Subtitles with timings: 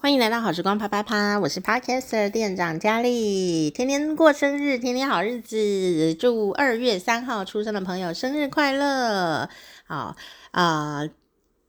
[0.00, 9.50] 欢迎来到好时光啪啪啪，我是 Podcaster 店长佳丽，天天过生日，天天好日子，祝二月三号出生的朋友生日快乐！
[9.88, 10.14] 好
[10.52, 11.02] 啊、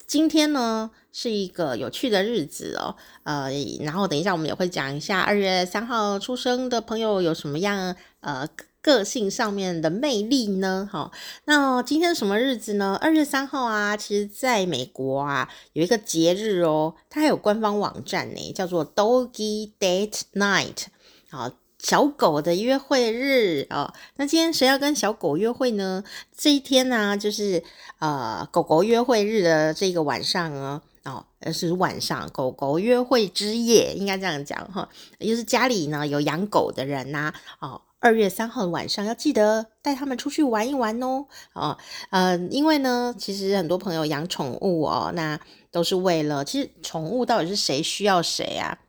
[0.05, 8.47] 今天呢是一个有趣的日子哦，呃，然后等一下我们也会讲一下二月三号出生的朋友有什么样呃。
[8.81, 10.87] 个性上面的魅力呢？
[10.89, 11.11] 好，
[11.45, 12.97] 那今天什么日子呢？
[13.01, 20.85] 二月三号啊，其实在美国啊有一个节日哦，它还有官方网站呢，叫做 Doggy Date Night，
[21.29, 23.93] 好，小狗的约会日哦。
[24.15, 26.03] 那今天谁要跟小狗约会呢？
[26.33, 27.61] 这一天呢、啊，就是
[27.99, 37.81] 呃狗狗约会日的这个晚上啊，哦，是晚上狗狗约会之夜，应该这样讲哈，也就是家里呢有养狗的人呐、啊，哦。
[38.01, 41.77] 二月三号晚上要记得带他们出去玩一玩哦，哦，
[42.11, 45.37] 呃，因为呢，其实很多朋友养宠物哦，那
[45.69, 48.79] 都是为了，其实宠物到底是谁需要谁啊？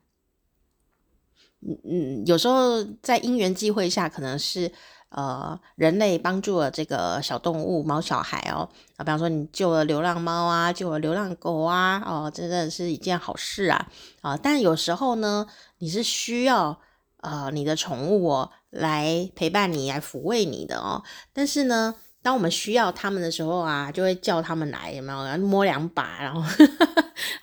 [1.61, 4.71] 嗯嗯，有时候在因缘际会下，可能是
[5.09, 13.89] 呃人类帮助了这个小动物毛小孩哦，啊，比方说你救了流浪猫啊，救了流浪狗啊，哦，真的是一件好事啊，
[14.21, 16.81] 啊，但有时候呢，你是需要。
[17.23, 21.03] 呃，你的宠物哦，来陪伴你，来抚慰你的哦。
[21.33, 25.25] 但是呢，当我们需要他们的时候啊，就会叫他们来，有没有？
[25.25, 26.43] 然后摸两把，然后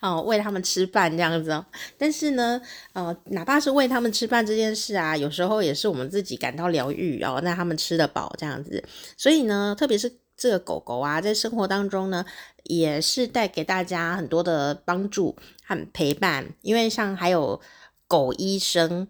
[0.00, 1.64] 哦，喂他们吃饭这样子。
[1.98, 2.60] 但是呢，
[2.92, 7.40] 呃，哪怕是喂他们吃饭这件事啊，有时候也是我们自己感到疗愈哦。
[7.42, 8.82] 那他们吃得饱这样子，
[9.16, 12.24] 所以呢，特别是这个狗狗啊，在生活当中呢，
[12.64, 16.54] 也是带给大家很多的帮助和陪伴。
[16.62, 17.60] 因为像还有
[18.06, 19.08] 狗医生。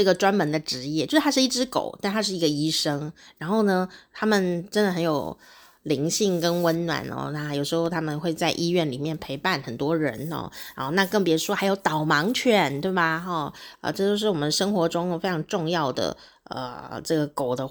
[0.00, 3.12] 这个专门的职业，就是它是一只狗，但它是一个医生。
[3.36, 5.36] 然后呢，他们真的很有
[5.82, 7.30] 灵性跟温暖哦。
[7.34, 10.50] 那有时候他们会在医院里面陪伴很多人哦。
[10.74, 13.20] 然后那更别说还有导盲犬，对吧？
[13.20, 17.68] 哈、啊，这都是我们生活中非常重要的呃，这个狗的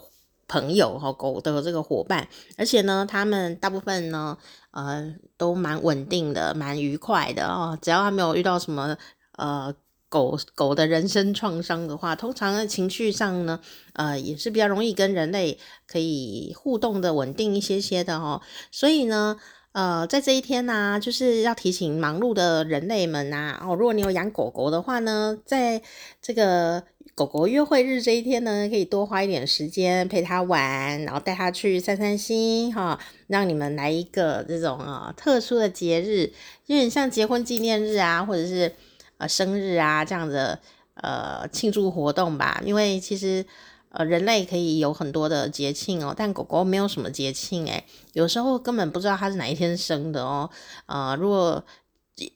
[0.48, 2.28] 朋友和、狗的这个伙伴。
[2.58, 4.38] 而且呢，他们大部分呢，
[4.70, 7.76] 呃，都蛮稳定的，蛮愉快的哦。
[7.82, 8.96] 只要他没有遇到什么
[9.36, 9.74] 呃。
[10.10, 13.60] 狗狗的人生创伤的话，通常的情绪上呢，
[13.94, 18.42] 呃，也是比较容易跟人类可以互动的稳定一些些的哦。
[18.72, 19.38] 所以呢，
[19.72, 25.80] 呃，在这一天呢、就是要提醒忙碌的人类们呐、啊，哦，如果你有养狗狗的话呢，在
[26.20, 26.84] 这个
[27.14, 36.34] 狗狗约会日这一天呢，可以多花一点时间陪它玩，然后带它去散散心哈、让你们来一个这种啊、特殊的节日，
[36.66, 38.74] 有点像结婚纪念日啊，或者是。
[39.20, 40.60] 呃，生日啊，这样的
[40.96, 43.46] 呃庆祝活动吧，因为其实
[43.92, 50.50] 呃人类可以有很多的节庆哦，但狗狗没有什么节庆诶，有时候根本不知道它是哪一天生的哦，
[50.88, 51.64] 呃，如果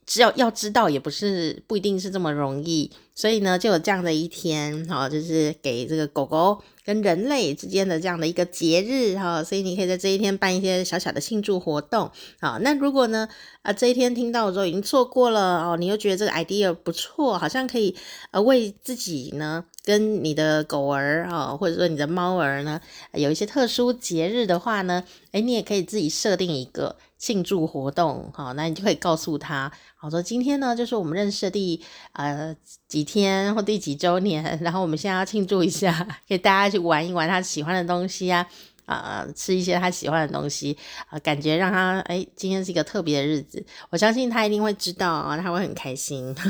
[0.06, 6.62] 只要要知道，也不是不一定是这么容易，所以呢，就有这样的一天，哈、就是给这个狗狗。
[6.86, 12.12] 跟人类之间的这样的一个节日哈，所以你可以在这一天办一些小小的庆祝活动。
[12.42, 13.26] 好，那如果呢，
[13.62, 17.96] 啊这一天听到的时候已经错过了哦，你又觉得这个 idea 不错，好像可以
[18.32, 22.82] 呃为自己呢跟你的狗儿啊，或者说你的猫儿呢
[23.14, 32.54] 有一些特殊节日的话呢，诶，你也可以自己设定一个庆祝活动，好，那你就可以告诉他，好说今天呢就是我们认识的第呃
[32.90, 36.70] 几天或第几周年， 然后我们现在要庆祝一下， 给大家。
[36.70, 38.46] 去玩一玩他喜欢的东西啊，
[38.86, 46.36] 啊、呃，吃一些他喜欢的东西啊、感觉让他哎，今天是一个特别的日子，我相信他一定会知道啊，他会很开心。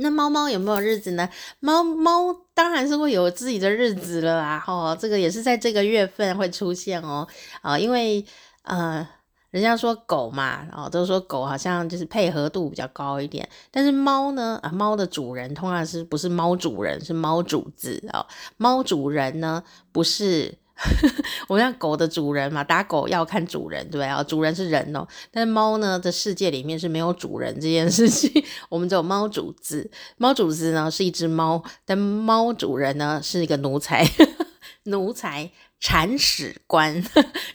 [0.00, 1.28] 那猫猫有没有日子呢？
[1.58, 7.26] 猫猫当然是会有自己的日子了啊，哦，这个也是在这个月份会出现哦，
[7.62, 8.24] 啊、因为
[8.68, 9.08] 呃。
[9.50, 18.26] 人家说狗嘛，哦，都说狗好像就是配合度比较高一点，但是猫呢，啊，猫的主人通常是不是猫主人，是猫主子哦。
[18.58, 20.54] 猫主人呢，不是
[21.48, 28.30] 我们像狗的主人嘛，打狗要看主人，对啊，主人是人哦，但是猫呢的世界里面是没有主人这件事情，
[28.68, 29.90] 我们只有猫主子。
[30.18, 34.06] 猫主子呢是一只猫，但猫主人呢是一个奴才，
[34.84, 35.50] 奴才
[35.80, 37.02] 铲屎官，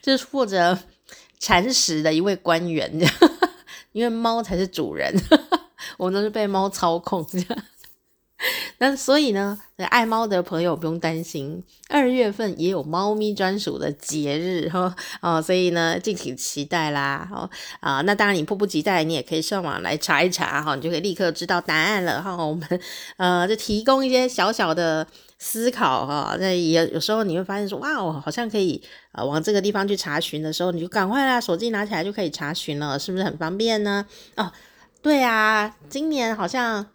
[0.02, 0.80] 就是负责。
[1.44, 3.14] 铲屎的一位官员，这样，
[3.92, 5.14] 因为猫才是主人，
[6.00, 7.48] 我们都是被猫操控这样。
[8.80, 9.60] 那所以呢，
[9.90, 17.28] 爱猫的朋友不用担心，二月份也有猫咪专属的节日哈 哦，所以呢，敬请期待啦。
[17.30, 17.50] 好
[17.82, 22.38] 啊，那当然你迫不及待，你也可以上网来查一查哈，你就可以立刻知道答案了哈。
[22.38, 22.82] 我们
[23.18, 25.06] 呃就提供一些小小的。
[25.46, 28.82] 思考哈，那也有时候你会发现说，哇，我好像可以
[29.12, 34.06] 呃往这个地方去查询的时候，你就赶快啦，手机拿起来就可以查询了，是不是很方便呢？
[34.38, 34.50] 哦，
[35.02, 36.88] 对啊，今年好像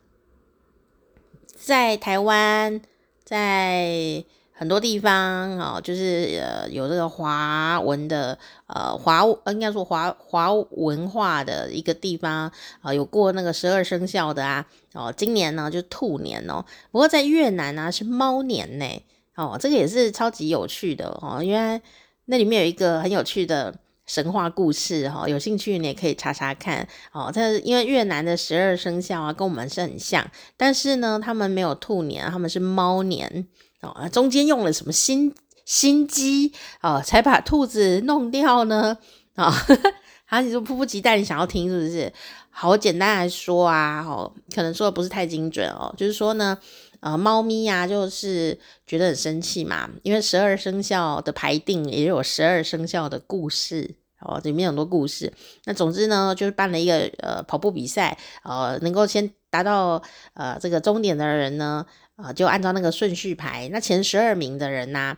[1.54, 2.80] 在台湾，
[3.22, 4.24] 在
[4.58, 12.50] 很多地方哦，就是呃有这个华文的呃华应该说华华文化的一个地方
[12.82, 19.02] 啊、有过那个十二生肖的啊哦，今年呢就兔年哦，不过在越南呢、啊、是猫年呢
[19.36, 21.80] 哦，这个也是超级有趣的哦，因为
[22.24, 23.74] 那里面有一个很有趣的。
[24.08, 27.30] 神话故事哈，有兴趣你也可以查查看哦。
[27.30, 30.26] 它因为越南的十二生肖啊，跟我们是很像，
[30.56, 33.46] 但是呢，他们没有兔年，他们是猫年
[33.80, 34.08] 哦。
[34.10, 35.34] 中间用了什么心
[35.64, 36.52] 心机
[36.82, 38.98] 哦，才把兔子弄掉呢？
[39.34, 39.78] 啊、哦，
[40.26, 42.12] 好，你说迫不及待，你想要听是不是？
[42.50, 46.58] 好，简单来说啊，哦，可能说的不是太精准哦，就是说呢。
[47.00, 55.32] 呃，猫咪呀、就是觉得很生气嘛，因为十二生肖的排定也有十二生肖的故事哦，里面很多故事。
[55.66, 60.02] 那总之呢，就是办了一个呃跑步比赛，呃，能够先达到
[60.34, 61.86] 呃这个终点的人呢，
[62.18, 65.16] 啊，就按照那个顺序排，那前十二名的人呢、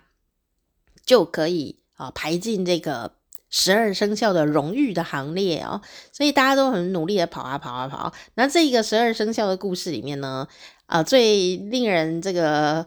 [1.07, 3.15] 就可以啊、排进这个
[3.49, 5.81] 十二生肖的荣誉的行列哦。
[6.13, 8.13] 所以大家都很努力的跑啊跑啊跑。
[8.35, 10.47] 那这个十二生肖的故事里面呢，
[10.85, 12.87] 啊、最令人这个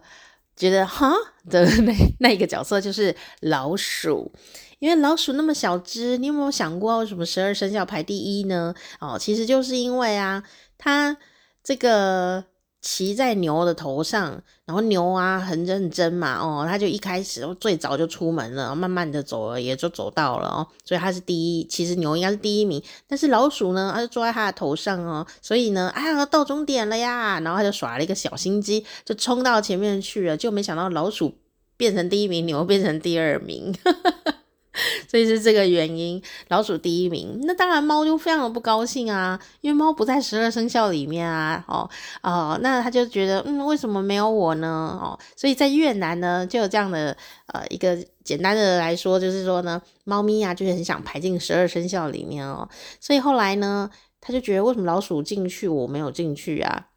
[0.55, 1.11] 觉得哈
[1.49, 4.31] 的那那一个角色就是老鼠，
[4.77, 8.75] 因为老鼠那么小只，你有没有想过为什么十二生肖排第一呢？
[8.99, 10.43] 哦，其实就是因为啊，
[10.77, 11.17] 它
[11.63, 12.45] 这个。
[12.83, 21.65] 骑在牛的头上，然后牛啊很认真嘛，哦，他就一开始最早就出门了，慢慢的走了也就走到了哦，所以他是第一。
[21.65, 31.33] 其实牛应该是第一名，但是老鼠呢，它就坐在他的头上哦，所以呢，哎呀，到终点了呀，然后他就耍了一个小心机，就冲到前面去了，就没想到老鼠
[31.77, 33.73] 变成第一名，牛变成第二名。
[35.07, 37.39] 所以是这个原因，老鼠第一名。
[37.43, 41.63] 那当然，猫就非常的不高兴啊，因为猫不在十二生肖里面啊。
[41.67, 41.89] 哦
[42.21, 44.99] 哦，那他就觉得，嗯，为什么没有我呢？
[45.01, 47.15] 哦，所以在越南呢，就有这样的
[47.47, 52.67] 呃一个简单的来说，就是说呢，猫咪啊，就是很想排进十二生肖里面哦。
[52.99, 53.89] 所以后来呢，
[54.19, 56.87] 他就觉得，为什么老鼠进去，我没有进去啊？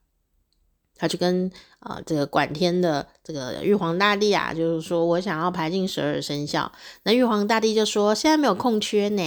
[0.98, 1.50] 他就跟
[1.80, 6.70] 啊、呃、这个管天的这个玉皇大帝啊，就是说我想要排进十二生肖。
[7.02, 9.22] 那玉皇大帝就说：“现在没有空缺呢，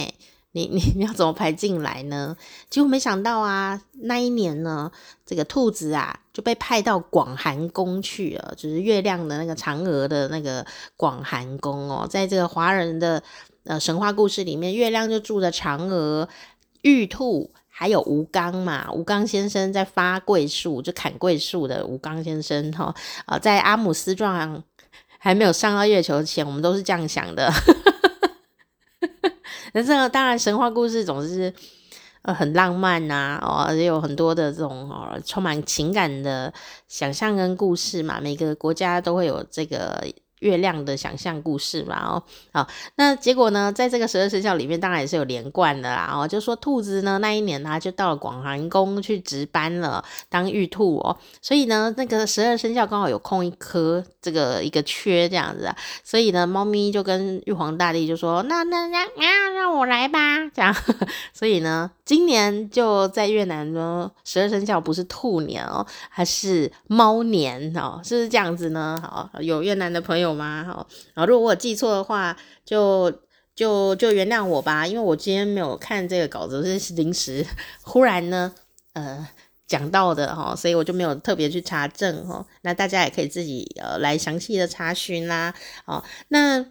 [0.52, 2.36] 你你你要怎么排进来呢？”
[2.68, 4.90] 结果没想到啊，那一年呢，
[5.24, 10.66] 这个兔子啊就被派到广寒宫去了，就是月亮的那个嫦娥的那个
[10.96, 12.06] 广寒宫哦。
[12.08, 13.22] 在这个华人的
[13.64, 16.28] 呃神话故事里面，月亮就住着嫦娥、
[16.82, 17.52] 玉兔。
[17.80, 22.94] 还有吴刚嘛，吴刚先生在发桂树，就砍桂树的吴刚先生哈，
[23.24, 24.62] 啊，在阿姆斯壮
[25.16, 27.50] 还没有上到月球前，我们都是这样想的。
[29.72, 31.50] 那这个当然神话故事总是
[32.20, 36.52] 呃很浪漫呐、啊，哦，也有很多的这种哦充满情感的
[36.86, 40.06] 想象跟故事嘛，每个国家都会有这个。
[40.40, 42.22] 月亮的想象故事嘛，哦，
[42.52, 42.66] 好，
[42.96, 60.74] 那结果呢，在这个十二生肖里面，当然也是有连贯的啦，哦，就说兔子呢，那一年他就到了广寒宫去值班了，当玉兔哦，所以呢，那个十二生肖刚好有空一颗这个一个缺这样子啊，所以呢，猫咪就跟玉皇大帝就说，那那那啊，让我来吧，这样，
[61.34, 68.98] 所以呢，今年就在越南呢，十二生肖不是兔年哦，还是猫年哦，是不是这样子呢？
[69.02, 70.29] 好，有越南的朋友。
[70.32, 70.64] 吗？
[70.66, 73.12] 好，然后如果我记错的话，就
[73.54, 77.44] 就就原谅我吧，因为我今天没有看这个稿子，是临时
[77.82, 78.54] 忽然呢，
[78.94, 79.28] 呃，
[79.66, 82.46] 讲到的哈，所以我就没有特别去查证哈。
[82.62, 85.52] 那大家也可以自己呃来详细的查询啦。
[85.84, 86.64] 好，那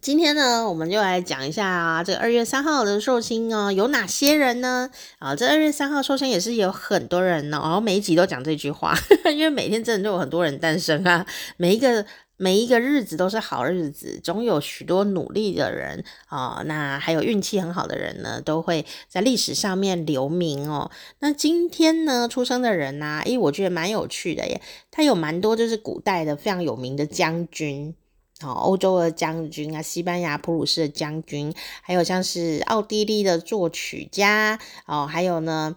[0.00, 4.90] 今天呢，我们就来讲一下啊，这二月三号的寿星哦，有哪些人呢？
[5.18, 8.94] 啊，这二月三号寿星也是有很多人呢，然后每一集都讲这句话，
[9.32, 11.24] 因为每天真的都有很多人诞生啊，
[11.56, 12.04] 每一个。
[12.42, 16.62] 每一个日子都是好日子，总有许多努力的人哦。
[16.64, 20.90] 那还有运气很好的人呢，都会在历史上面留名哦。
[21.18, 24.58] 那今天呢，出生的人呢，诶，我觉得蛮有趣的耶。
[24.90, 27.94] 他有蛮多就是古代的非常有名的将军，
[28.42, 35.76] 哦，欧洲的将军啊，西班牙普鲁士的将军，还有像是奥地利的作曲家哦，还有呢。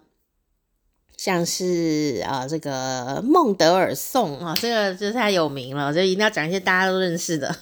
[1.24, 7.56] 像是啊、呃，这个孟德尔颂啊，这个就太有名了，就一定要讲一些大家都认识的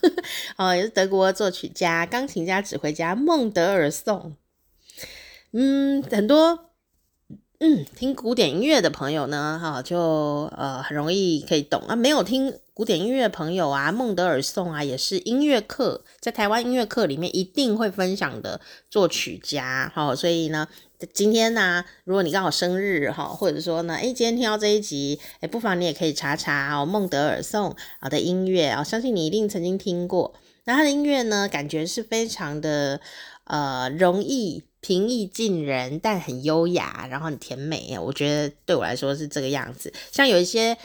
[0.58, 4.36] 哦，也是德国作曲家、钢琴家、指挥家孟德尔颂。
[5.52, 6.71] 嗯，很多
[7.64, 11.96] 嗯，听古典音乐的朋友呢，哈，就呃很容易可以懂啊。
[11.96, 20.16] 没有听古典音乐朋友啊，孟德尔颂啊，也是音乐课在台湾音乐课里面一定会分享的作曲家，哈。
[20.16, 20.68] 所以呢，
[21.14, 30.34] 今天呢、如果你刚好生日哈，或者说呢，诶，今天听到这一集，诶，不妨你也可以查查哦，孟德尔颂啊的音乐啊，相信你一定曾经听过。
[30.64, 33.02] 那他的音乐呢，感觉是非常的
[33.46, 34.64] 呃容易。
[34.84, 37.96] 平易近人，但很优雅，然后很甜美。
[38.00, 39.94] 我觉得对我来说是这个样子。
[40.12, 40.76] 像有一些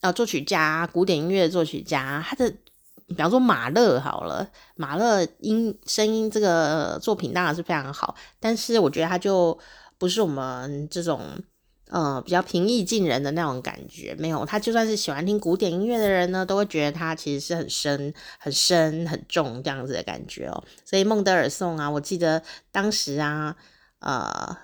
[0.00, 2.52] 呃作曲家，古典音乐作曲家，他的
[3.06, 9.56] 比方说马勒好了，马勒音声音这个作品当然是非常好，但是我觉得他就
[9.98, 11.20] 不是我们这种。
[11.94, 20.64] 呃，比较平易近人的那种感觉没有，他就算是喜欢听古典音乐的人呢，都会觉得他其实是很深、很深、很重这样子的感觉哦。
[20.84, 23.54] 所以孟德尔颂啊，我记得当时啊，
[24.00, 24.56] 呃，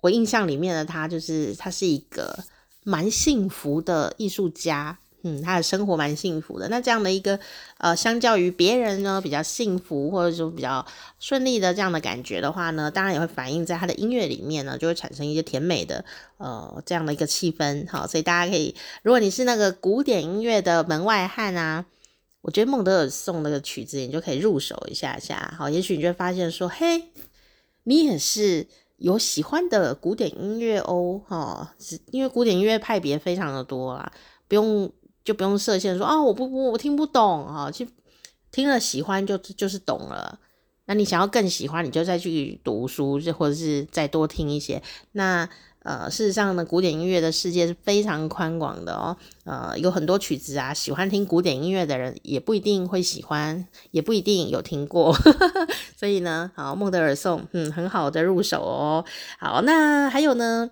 [0.00, 2.36] 我印象里面的他就是他是一个
[2.82, 4.98] 蛮幸福的艺术家。
[5.24, 6.68] 嗯，他的生活蛮幸福的。
[6.68, 7.38] 那这样的一个
[7.78, 10.84] 呃，相较于别人呢，比较幸福或者说比较
[11.20, 16.04] 顺利的这样的感觉的话呢，当然也会反映在他的音乐里面呢，就会产生一些甜美的
[16.38, 17.88] 呃这样的一个气氛。
[17.88, 21.86] 好，所以大家可以，如果你是那个古典音乐的门外汉啊，
[22.40, 25.54] 我觉得孟德尔颂那个曲子，你就可以入手一下下。
[25.56, 27.04] 好，也许你就会发现说，嘿，
[27.84, 31.20] 你也是有喜欢的古典音乐哦。
[31.28, 31.76] 哈，
[32.10, 34.12] 因为古典音乐派别非常的多啊，
[34.48, 34.92] 不用。
[35.24, 37.88] 就不用设限说啊、哦，我不不，我听不懂啊，去
[38.50, 40.38] 听了喜欢就就是懂了。
[40.86, 44.82] 那你想要更喜欢，你就再去读书，就或者是再多听一些。
[45.12, 45.48] 那
[45.84, 49.16] 呃，事实上呢，古典音乐的世界是非常宽广的哦。
[49.44, 55.12] 呃，有很多曲子啊，喜欢听古典音乐的人也不一定会喜欢，也不一定有听过。
[55.96, 59.04] 所以呢，好，孟德尔颂，嗯，很好的入手哦。
[59.38, 60.70] 好，那还有呢？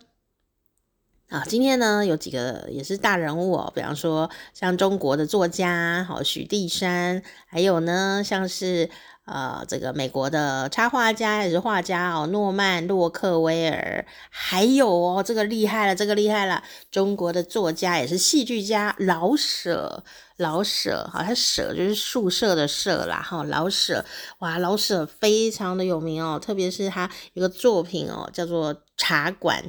[1.31, 8.91] 啊，今天呢有几个也是大人物哦，比方说像中国的作家，好许地山，还有呢像是
[9.27, 20.03] 呃这个美国的插画家也是画家哦，诺曼洛克威尔，还有哦这个厉害了，这个厉害了，中国的作家也是戏剧家老舍，
[20.39, 24.05] 老舍，好，他舍就是宿舍的舍啦，哈，老舍，
[24.41, 29.63] 哇，老舍非常的有名哦，特别是他一个作品哦，叫做《茶馆》。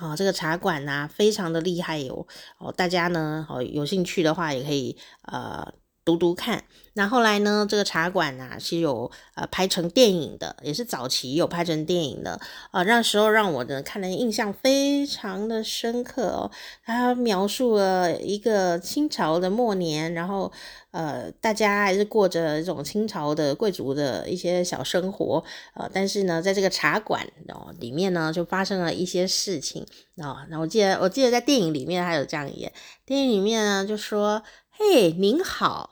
[0.00, 2.26] 啊，这个茶馆呐、非常的厉害哟、
[2.58, 2.68] 哦。
[2.68, 5.62] 哦，大家呢，哦，有兴趣的话，也可以呃
[6.04, 6.64] 读读看。
[6.94, 12.32] 那后来呢，这个茶馆呐、啊，是有呃拍成电影的，也是早期有拍成电影的。
[12.32, 16.50] 啊、呃，那时候让我的看了印象非常的深刻哦。
[16.84, 20.52] 他描述了一个清朝的末年，然后。
[20.92, 25.40] 呃，大家还是过着这种清朝的贵族的一些小生活，
[25.74, 30.44] 呃，但是呢，在这个茶馆哦里面呢，就发生了一些事情啊。
[30.48, 32.72] 那、哦、我记得，我记得在电影里面还有这样演，
[33.06, 35.89] 电影里面呢就说：“嘿，您好。”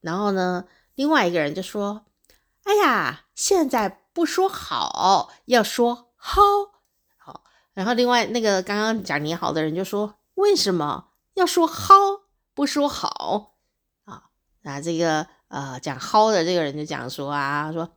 [0.00, 0.64] 然后呢，
[0.94, 2.04] 另外一个人就说
[2.64, 6.40] ：“哎呀，现在不说好，要说好。”
[7.18, 11.94] 好，然后另外那个刚刚讲你好的人就说：“为什么要说好？”
[12.52, 13.54] 不说好
[14.04, 14.24] 啊，
[14.62, 17.88] 那这个呃讲好的这个人就讲说啊，说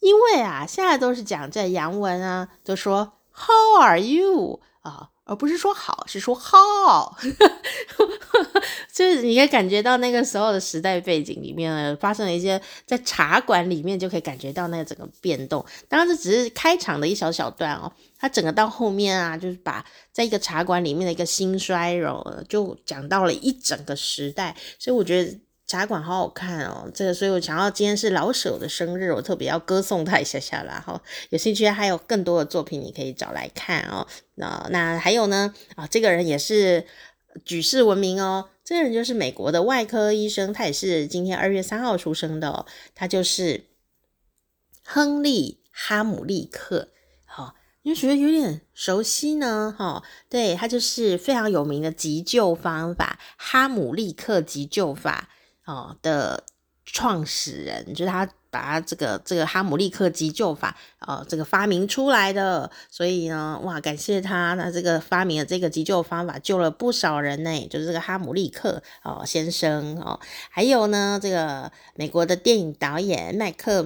[0.00, 7.16] 因为啊现在都是讲这洋文啊，都说 How are you 啊，而不是说好，是说好
[8.92, 15.64] 就是你可以感觉到那个时候的时代背景里面呢，发生了一些在茶馆里面就可以感觉到那个整个变动。
[15.88, 17.90] 当然这只是开场的一小小段哦。
[18.18, 26.90] 他整个到后面啊，就是把在一个茶馆里面的一个兴衰荣，就讲到了一整个时代，所以我觉得茶馆好好看哦。
[26.94, 30.82] 这个，所以我想要今天是老舍的生日，我特别要歌颂他一下下啦。
[30.86, 34.06] 哈，有兴趣还有更多的作品你可以找来看哦。
[34.34, 36.86] 那那还有呢啊，这个人也是
[37.44, 38.50] 举世闻名哦。
[38.64, 42.66] 这个人就是美国的外科医生，他也是今天二月三号出生的哦。
[42.94, 43.64] 他就是
[44.84, 46.88] 亨利哈姆立克。
[47.84, 49.74] 你觉得有点熟悉呢？
[49.76, 55.30] 哈，对，他就是非常有名的急救方法——哈姆立克急救法
[55.64, 56.44] 哦的
[56.84, 62.70] 创始人，就是他把他这个这个哈姆利克急救法哦这个发明出来的。
[62.90, 73.84] 所以呢，哇，感谢他，那这个发明的这个急救方法救了不少人呢，就是这个哈姆利克哦先生哦，还有呢，这个美国的电影导演麦克。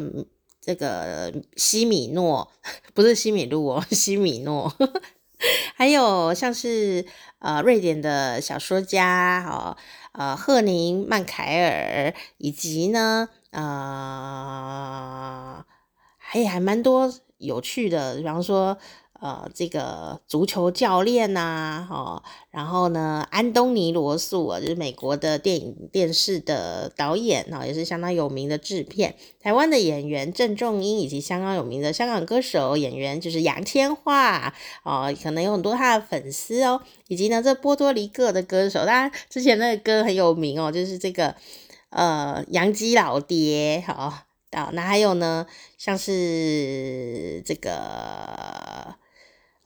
[0.58, 2.50] 这个西米诺
[2.92, 4.74] 不是西米露哦，西米诺，
[5.76, 7.06] 还有像是
[7.38, 9.76] 呃瑞典的小说家哦，
[10.16, 15.64] 呃赫宁曼凯尔，以及呢呃
[16.16, 18.76] 还也还蛮多有趣的，比方说
[19.18, 29.16] 呃，这个足球教练呐、啊，哦，然后呢，安东尼罗素啊，就是美国的电影电视的导演啊，也是相当有名的制片。
[29.40, 41.34] 台湾的演员郑仲英，以及相当有名的香港歌手演员就是杨千嬅哦，可能有很多他的粉丝哦，以及呢，这波多黎各的歌手，大家之前那个歌很有名哦，就是这个
[41.88, 44.12] 呃杨基老爹，好、哦，
[44.50, 45.46] 啊，那还有呢，
[45.78, 48.94] 像是这个。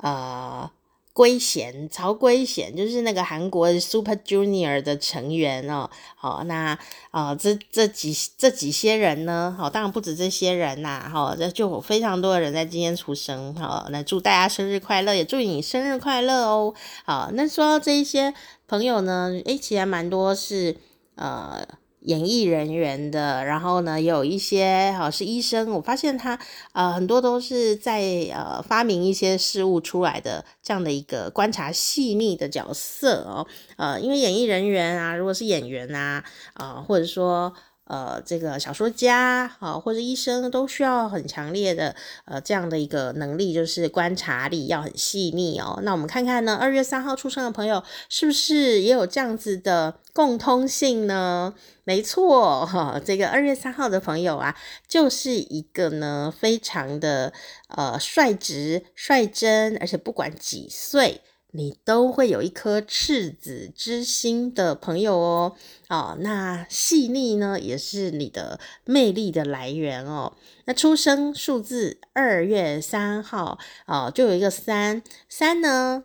[0.03, 0.71] 呃，
[1.13, 5.91] 圭贤，曹圭贤就是那个韩国 Super Junior 的成员哦。
[6.17, 6.79] 好，那
[7.11, 9.55] 啊、呃，这这几这几些人呢？
[9.59, 11.09] 好，当然不止这些人呐。
[11.13, 13.55] 好，这就非常多的人在今天出生。
[13.57, 16.75] 好，那祝大家生日快乐，也祝你生日快乐哦。
[17.05, 18.33] 好，那说到这一些
[18.67, 20.77] 朋友呢，诶，其实还蛮多是
[21.17, 21.67] 呃。
[22.01, 26.39] 演艺人员的，然后呢，有一些哈是医生，我发现他
[26.73, 28.01] 呃很多都是在
[28.35, 37.53] 呃发明一些事物出来的这样的一个观察细腻的角色哦，呃，因为演艺人员啊，如果是演员啊，啊、呃，或者说。
[37.91, 45.81] 呃，这个小说家啊，或者医生都需要很强烈的呃这样的一个能力，就是观察力要很细腻哦。
[45.83, 51.53] 那我们看看呢，二月三号出生的朋友是不是也有这样子的共通性呢？
[51.83, 54.57] 没错哈，这个二月三号的朋友啊，
[54.87, 57.33] 就是一个呢非常的
[57.67, 61.23] 呃率直率真，而且不管几岁。
[61.53, 65.57] 你都会有一颗赤子之心的朋友哦，
[65.89, 70.35] 哦，那细腻呢，也是你的魅力的来源哦。
[70.67, 76.05] 那出生数字二月三号，哦，就有一个三三呢，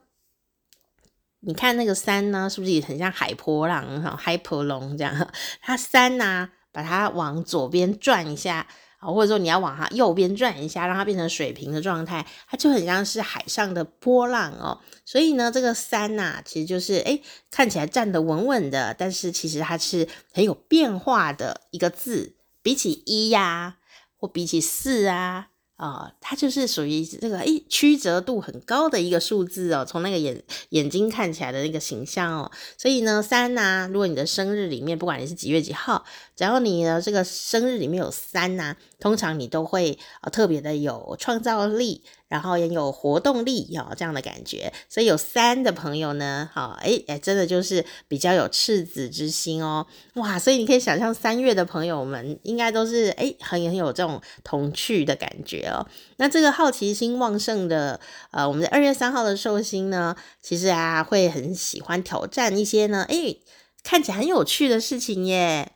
[1.42, 5.30] 你看那个三呢，是不是也很像海波浪哈，海波龙这样？
[5.62, 8.68] 它三呢、把它往左边转一下。
[9.14, 14.80] 或者说你要往它右边转一下，让它变成水平的状态，它就很像是海上的波浪哦。
[15.06, 17.22] 所以呢，这个三呐、啊，其实就是诶，
[17.52, 22.36] 看起来站得稳稳的，但是其实它是很有变化的一个字。
[22.62, 23.78] 比起一呀、
[24.18, 25.50] 或比起四啊。
[25.78, 29.84] 啊、哦，它就是属于这个诶曲折度很高的一个数字哦。
[29.84, 42.04] 从那个眼眼睛看起来的那个形象哦，所以呢，三呐、啊，如果你的生日里面，不管你是几月几号，只要你的这个生日里面有三呐、通常你都会呃特别的有创造力。
[42.28, 55.86] 然后也有活动力哦，这样的感觉，所以有三的朋友呢，好，哎哎，真的就是比较有赤子之心哦，哇，所以你可以想象三月的朋友们应该都是哎很很有这种童趣的感觉哦。
[56.18, 63.38] 那这个好奇心旺盛的呃，我们的二月三号的寿星呢，其实啊会很喜欢挑战一些呢，哎
[63.84, 65.74] 看起来很有趣的事情耶，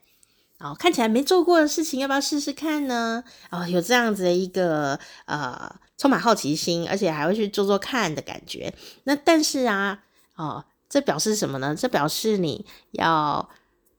[0.59, 3.23] 哦，看起来没做过的事情，要不要试试看呢？
[3.49, 5.75] 哦，有这样子的一个呃。
[5.99, 8.73] 充满好奇心，而且还会去做做看的感觉。
[9.03, 10.01] 那但是啊，
[10.37, 11.75] 哦，这表示什么呢？
[11.77, 13.49] 这表示你要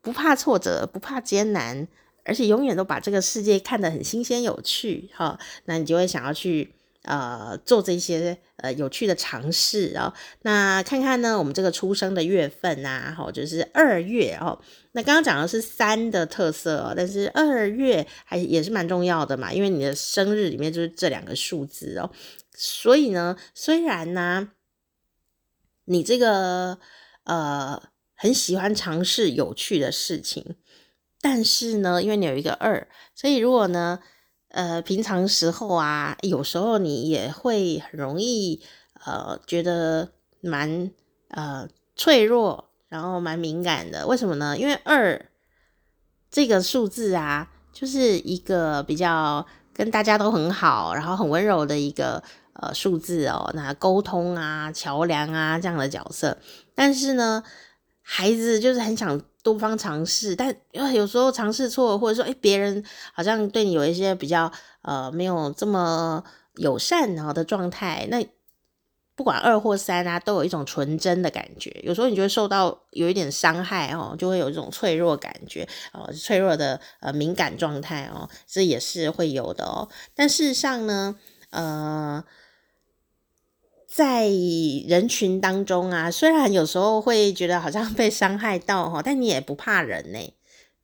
[0.00, 1.86] 不怕挫折，不怕艰难，
[2.24, 5.10] 而且永远都把这个世界看得很新鲜有趣。
[5.14, 6.74] 哈、那你就会想要去。
[7.04, 10.12] 呃，做这些呃有趣的尝试哦。
[10.42, 14.60] 那看看呢，我们这个出生的月份呐，吼，就是二月哦。
[14.92, 22.10] 那刚刚讲的是三的特色，但是二月还也是蛮重要的嘛，因为你的生日里面就是这两个数字哦。
[22.54, 24.50] 所以呢，虽然呢，
[25.86, 26.78] 你这个
[27.24, 27.82] 呃
[28.14, 30.56] 很喜欢尝试有趣的事情，
[31.22, 34.00] 但是呢，因为你有一个二，所以如果呢。
[34.50, 38.60] 呃，平常时候啊，有时候你也会很容易
[39.04, 40.10] 呃，觉得
[40.40, 40.90] 蛮
[41.28, 44.06] 呃脆弱，然后蛮敏感的。
[44.06, 44.58] 为什么呢？
[44.58, 45.26] 因为二
[46.30, 52.22] 这个数字啊，就是一个比较跟大家都很好，然后很温柔的一个
[52.54, 53.50] 呃数字哦。
[53.54, 56.36] 那沟通啊、桥梁啊这样的角色，
[56.74, 57.44] 但是呢，
[58.02, 59.22] 孩子就是很想。
[59.42, 64.50] 多方尝试，但有时候尝试错，或者说，哎，别人好像对你有一些比较
[64.82, 66.22] 呃没有这么
[66.56, 68.26] 友善然后的状态，那
[69.16, 71.70] 不管二或三啊，都有一种纯真的感觉。
[71.82, 79.88] 有时候你就会受到有一点伤害哦，就会有一种脆弱感觉哦，脆弱的呃敏感状态哦，这也是会有的哦。
[80.14, 81.16] 但事实上呢，
[81.50, 82.24] 呃。
[83.92, 84.28] 在
[84.86, 90.32] 人群当中啊，虽然有时候会觉得好像被伤害到哈，但你也不怕人呢，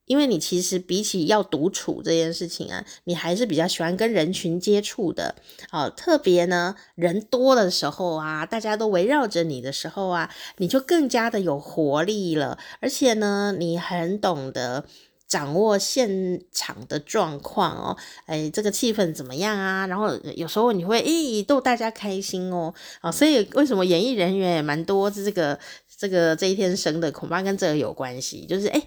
[0.06, 5.36] 因为你其实比起要独处这件事情啊，你还是比较喜欢跟人群接触的。
[5.70, 14.84] 哦，特别呢，人多的时候啊，大家都围绕着你的时候啊，你就更加的有活力了，而且呢，你很懂得
[15.28, 19.86] 掌握现场的状况哦，哎，这个气氛怎么样啊？
[19.86, 25.10] 然后有时候你会诶逗大家开心哦，啊，所以为什么演艺人员也蛮多？
[25.10, 25.58] 这个
[25.98, 28.82] 这个这一天生的，恐怕跟这个有关系，就是哎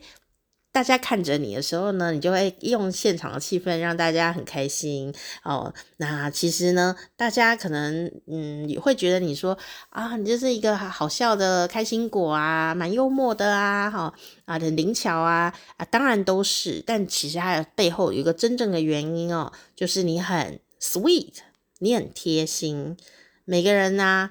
[0.71, 5.73] 大家看着你的时候呢，你就会用现场的气氛让大家很开心哦。
[5.97, 9.57] 那其实呢，大家可能嗯也会觉得你说
[9.89, 14.13] 啊，你就是一个好笑的开心果啊，蛮幽默的啊，哈
[14.45, 16.83] 啊很灵巧啊啊，当然都是。
[16.85, 21.33] 但其实还有背后有一个真正的原因哦，就是你很 sweet，
[21.79, 22.95] 你很贴心。
[23.43, 24.29] 每个人呢、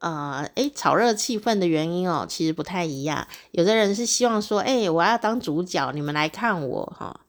[0.00, 3.26] 呃，诶，炒热气氛的原因哦，其实不太一样。
[3.50, 7.20] 有的人是希望说，诶，我要当主角，你们来看我哈。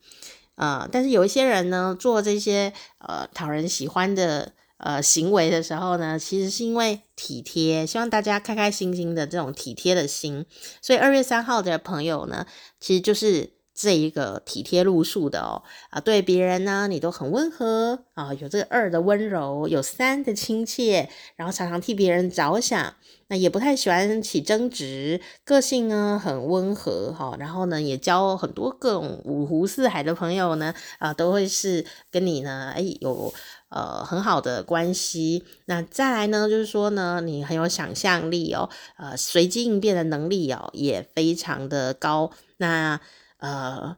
[0.55, 10.45] 呃，但是有一些人呢，做这些呃讨人喜欢的呃行为的时候呢，其实是因为体贴，希望大家开开心心的这种体贴的心。
[10.82, 12.45] 所以二月三号的朋友呢，
[12.79, 13.59] 其实就是。
[13.81, 22.95] 这一个体贴路数的哦，啊，对别人呢，你都很温和啊，有这个二的温柔，有三的亲切，然后常常替别人着想，
[23.29, 33.33] 那也不太喜欢起争执，个性呢很温和哈，然后呢也交很多各种五湖四海的朋友呢，啊，都会是跟你呢，哎，有
[33.69, 35.45] 呃很好的关系。
[35.67, 42.31] 那再来呢，就是说呢，你很有想象力哦，呃，随机应变的能力哦，也非常的高。
[42.57, 42.99] 那
[43.39, 43.95] 呃，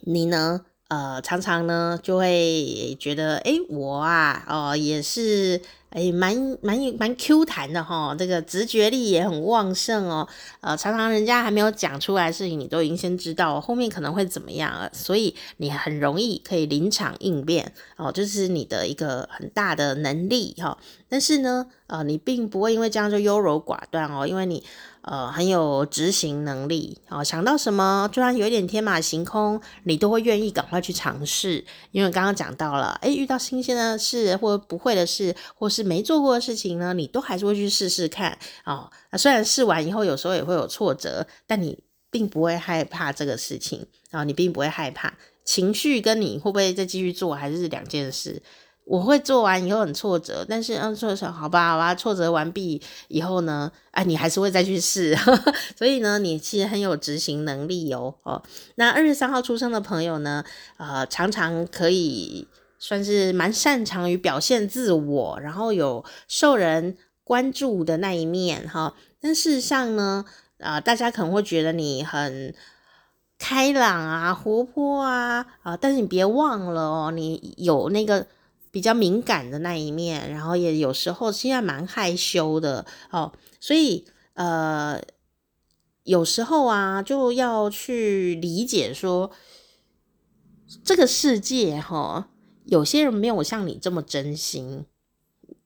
[0.00, 0.64] 你呢？
[0.88, 10.26] 呃，常常呢就会觉得，诶，我啊，哦，也是，诶，蛮蛮蛮 Q 弹的哈，这个直觉力也很旺盛哦。
[10.62, 20.78] 呃，常常人家还没有讲出来事情，你都已经先知道后面可能会怎么样了，所以你很容易可以临场应变哦，这是你的一个很大的能力哈。
[21.06, 24.64] 但是呢，呃，你并不会因为这样就优柔寡断哦，因为你。
[25.10, 31.64] 呃，很有执行能力，哦，想到什么，就算有一点天马行空，你都会愿意赶快去尝试。
[31.92, 38.38] 因为刚刚讲到了，诶，遇到新鲜的事或不会的事，或是没做过的事情呢，你都还是会去试试看。
[38.66, 45.14] 哦，那虽然试完以后有时候也会有挫折，但你并不会害怕这个事情，啊，你并不会害怕。
[45.42, 48.42] 情绪跟你会不会再继续做，还是两件事。
[48.88, 55.14] 我会做完以后很挫折，但是嗯，挫折好吧，好吧，挫折完毕以后呢，哎，你还是会再去试，
[55.76, 58.42] 所以呢，你其实很有执行能力哦哦。
[58.76, 60.42] 那二月三号出生的朋友呢，
[60.78, 62.48] 呃，常常可以
[62.78, 68.94] 算是蛮擅长于表现自我，然后有受人关注的那一面哈。
[69.20, 70.24] 但事实上呢，
[70.60, 72.54] 啊、大家可能会觉得你很
[73.38, 78.26] 开朗啊、活泼啊啊，但是你别忘了哦，你有那个。
[78.78, 85.02] 比较敏感的那一面，然后也有时候现在蛮害羞的哦，所以呃，
[86.04, 89.32] 有时候啊，就要去理解说，
[90.84, 92.28] 这个世界哈、
[92.66, 94.86] 有些人没有像你这么真心，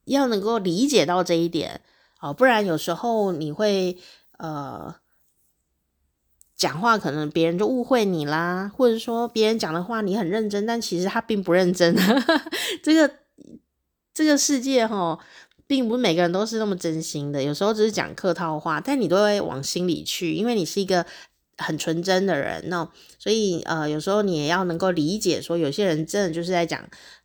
[0.06, 1.82] 要能够理解到这一点
[2.18, 3.98] 哦，不然有时候你会
[4.38, 5.01] 呃。
[6.62, 11.92] 讲话可能别人就误会你啦，或者说别人讲的话你很认真，但其实他并不认真。
[12.84, 13.12] 这个
[14.14, 15.18] 这个世界哈，
[15.66, 21.04] 并不是每个人都是那么真心的，有时候只是讲客套话，但你都会往心里去，因为你是一个
[21.58, 22.62] 很纯真的人。
[22.68, 26.80] 那所以呃，有时候你也要能够理解，说有些人真的就是在讲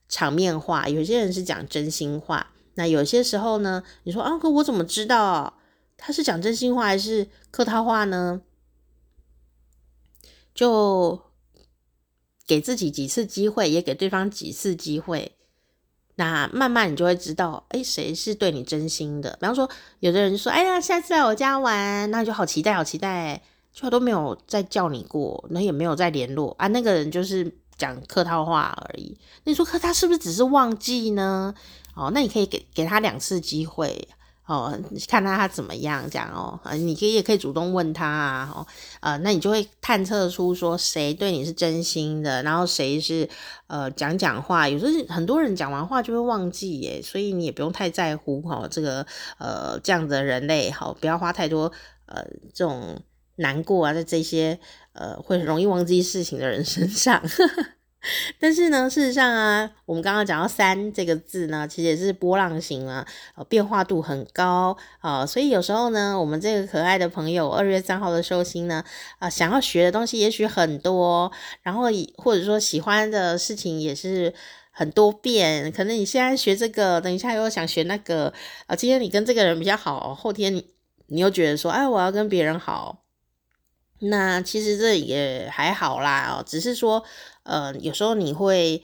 [0.10, 2.48] 场面话，有些人是讲真心话。
[2.74, 5.60] 那有些时候呢，你说啊，可我怎么知道
[5.96, 8.42] 他是讲真心话还是客套话呢？
[10.58, 11.22] 就
[12.48, 15.34] 给自己几次机会，也给对方几次机会，
[16.16, 19.38] 那慢慢你就会知道，哎，谁是对你真心的。
[19.40, 23.40] 比方说，有的人说，哎呀，下次来我家玩，那就好期待，好期待，
[23.72, 26.66] 就都没有再叫你过，那也没有再联络啊。
[26.70, 29.16] 那个人就是讲客套话而已。
[29.44, 31.54] 那你说，可他是不是只是忘记呢？
[31.94, 34.08] 哦，那你可以给给他两次机会。
[34.48, 34.74] 哦，
[35.10, 38.66] 看他他怎么样这样哦，你可以也可以主动问他啊，哦，
[39.02, 43.30] 呃，那你就会探测出说谁对你是真心的，然后谁是
[43.68, 49.06] 呃讲讲话，有时候很多人讲完话就会忘记耶，所以你也不用太在乎哈，这个
[49.38, 51.70] 呃这样的人类好，不要花太多
[52.06, 53.02] 呃这种
[53.36, 54.58] 难过啊在这些
[54.94, 57.22] 呃会容易忘记事情的人身上。
[58.40, 68.84] 但是呢，事实上啊，我们刚刚讲到三这个字呢，其实也是波浪形啊，呃，变化度很高啊，所以有时候呢，我们这个可爱的朋友二月三号的寿星呢，
[69.20, 71.84] 啊，想要学的东西也许很多，然后
[72.18, 74.34] 或者说喜欢的事情也是
[74.72, 78.34] 很多变，可能你现在学这个，等一下又想学那个，
[78.68, 80.66] 啊，今天你跟这个人比较好，后天你
[81.08, 83.04] 你又觉得说，哎，我要跟别人好。
[84.00, 87.04] 那其实这也还好啦哦，只是说，
[87.48, 88.84] 呃，有时候你会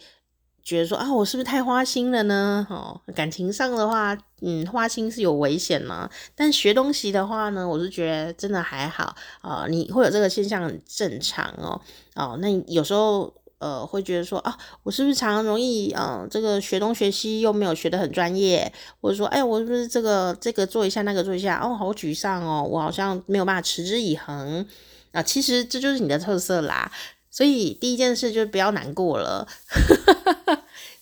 [0.64, 2.66] 觉得说啊，我是不是太花心了呢？
[2.70, 6.10] 哦，感情上的话，嗯，花心是有危险嘛。
[6.36, 11.80] 但学东西的话呢，我是觉得真的还好啊，你会有这个现象很正常哦。
[12.16, 13.34] 哦，那有时候。
[13.60, 24.68] 呃，会觉得说啊，我是不是常常容易，嗯、呃，这个学东学西又没有学得很专业，或者说，哎，我是不是这个这个做一下，那个做一下，哦，好沮丧哦，我好像没有办法持之以恒
[25.14, 25.24] 啊。
[25.24, 26.92] 其实这就是你的特色啦，
[27.34, 29.48] 所以第一件事就是不要难过了，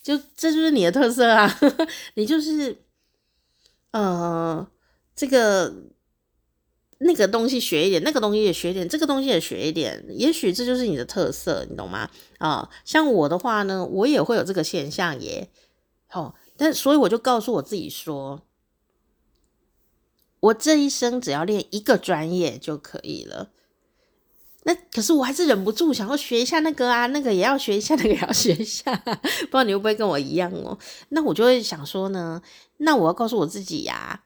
[0.02, 1.60] 就这就是你的特色啊，
[2.16, 2.78] 你就是，
[3.92, 4.66] 呃，
[5.14, 5.92] 这个。
[7.04, 12.08] 那个东西学一点，那个东西也学一点，这个东西也学一点，也许这就是你的特色，你懂吗？
[12.38, 15.50] 啊、像我的话呢，我也会有这个现象耶。
[16.12, 18.44] 哦，但所以我就告诉我自己说，
[20.42, 23.50] 我这一生只要练一个专业就可以了。
[24.64, 28.96] 那可是我还是忍不住想要学一下那个啊，那个也要学一下，那个也要学一下。
[29.06, 30.78] 不知道你会不会跟我一样哦？
[31.10, 32.42] 那我就会想说呢，
[32.78, 34.22] 那我要告诉我自己呀。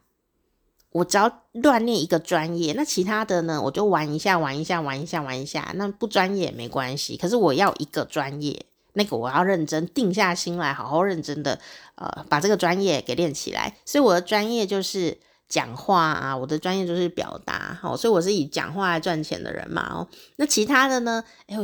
[0.92, 5.74] 我只要乱练一个专业，那其他的呢，我就玩一下，玩一下，玩一下，玩一下。
[5.76, 11.60] 那不专业也没关系，可是我要一个专业，那个我要认真，定下心来，好好认真的，
[11.96, 13.76] 呃，把这个专业给练起来。
[13.84, 19.82] 所以我的专业就是讲话啊，我的专业就是表达，好，所以我是以讲话来赚钱的人嘛。
[19.94, 21.24] 哦，那其他的呢？
[21.48, 21.64] 哎，我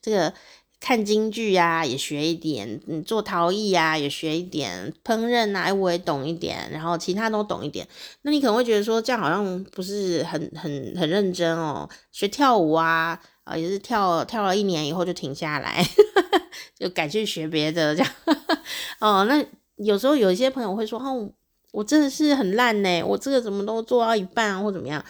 [0.00, 0.32] 这个。
[0.80, 6.68] 看京剧呀、啊，也学一点；嗯，做陶艺呀、啊，也学一点；烹饪啊，哎我也懂一点。
[6.70, 7.88] 然后其他都懂一点。
[8.20, 11.88] 那你可能会觉得说，这样好像不是很很很认真哦。
[12.12, 15.82] 学跳舞啊，啊，也是跳跳了一年以后就停下来，
[16.78, 18.12] 就改去学别的这样。
[19.00, 19.42] 哦，那
[19.76, 21.32] 有时候有一些朋友会说，哦，
[21.74, 25.04] 我真的是很烂呢，我这个怎么都做到一半或怎么样？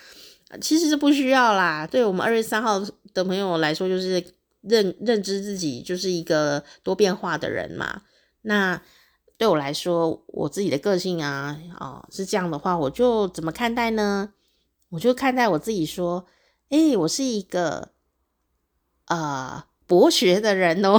[0.61, 1.87] 其实是不需要啦。
[1.87, 4.25] 对我们二月三号的朋友来说，就是。
[4.67, 8.01] 认认知自己就是一个多变化的人嘛，
[8.41, 8.81] 那
[9.37, 14.33] 对我来说，我自己的个性啊，哦，是这样的话，我就怎么看待呢？
[14.89, 16.25] 我就看待我自己说，
[16.71, 17.91] 诶，我是一个
[19.09, 20.99] 呃博学的人哦，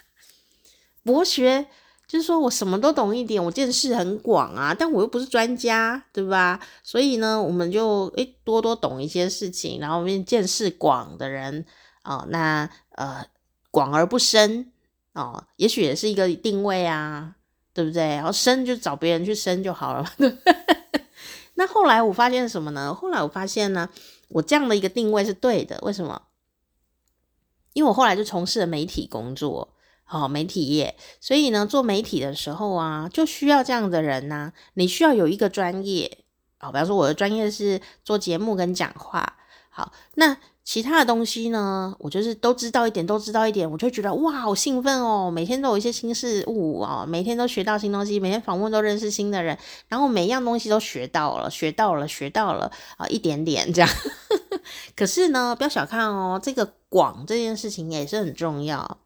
[1.02, 1.66] 博学
[2.10, 6.58] 就是说我什么都懂一点，我见识很广啊，但我又不是专家，对吧？
[6.82, 11.64] 所以呢，我们就诶多多懂一些事情，然后我们见识广的人。
[12.02, 13.24] 哦，那呃，
[13.70, 14.72] 广而不深
[15.12, 17.36] 哦，也许也是一个定位啊，
[17.72, 18.02] 对不对？
[18.02, 20.10] 然后深就找别人去深就好了。
[21.54, 22.92] 那后来我发现什么呢？
[22.92, 23.88] 后来我发现呢，
[24.28, 25.78] 我这样的一个定位是对的。
[25.82, 26.22] 为什么？
[27.74, 29.74] 因为我后来就从事了媒体工作，
[30.10, 36.18] 哦，媒体业，所以呢，做媒体的时候啊，就需要这样的人呐、你需要有一个专业，
[36.60, 39.36] 哦，比方说我的专业是做节目跟讲话，
[39.70, 40.36] 好，那。
[40.62, 45.28] 其他的东西呢，我就是都知道一点，都知道一点，我就觉得哇，好兴奋哦！
[45.28, 53.90] 每天都有一些新事物哦，每天都学到新东西，每天访问都认识新的人，然后每一样东西都学到了，学到了，学到了啊，一点点这样。
[54.94, 58.98] 可是呢，不要小看哦，这个广这件事情也是很重要。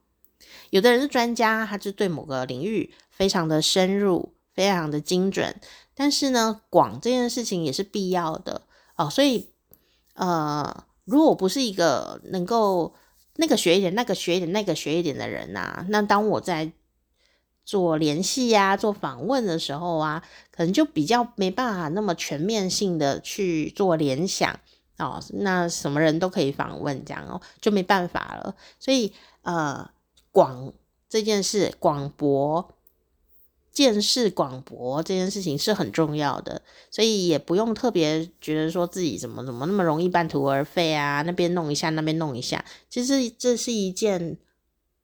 [0.75, 5.55] 有的人是专家，他就对某个领域非常的深入，非常的精准。
[5.95, 8.63] 但是呢，广这件事情也是必要的
[8.97, 9.51] 哦，所以
[10.15, 10.85] 呃。
[11.07, 12.95] 如果我不是一个能够
[13.37, 16.73] 那个学一点、那个学一点、那个学一点的人呐、啊，那当我在
[17.63, 24.59] 做联系呀、做访问的时候啊，可能就比较没办法那么全面性的去做联想
[24.97, 25.23] 哦。
[25.35, 28.57] 那什么人都可以访问，这样哦，就没办法了。
[28.81, 29.87] 所以呃，
[30.35, 30.75] 广
[31.09, 32.75] 这件事，广博。
[33.73, 42.65] 见识广博这件事情是很重要的，所以也不用特别觉得说自己怎么怎么那么容易半途而废啊，那边弄一下，那边弄一下。
[42.89, 44.39] 其实这是一件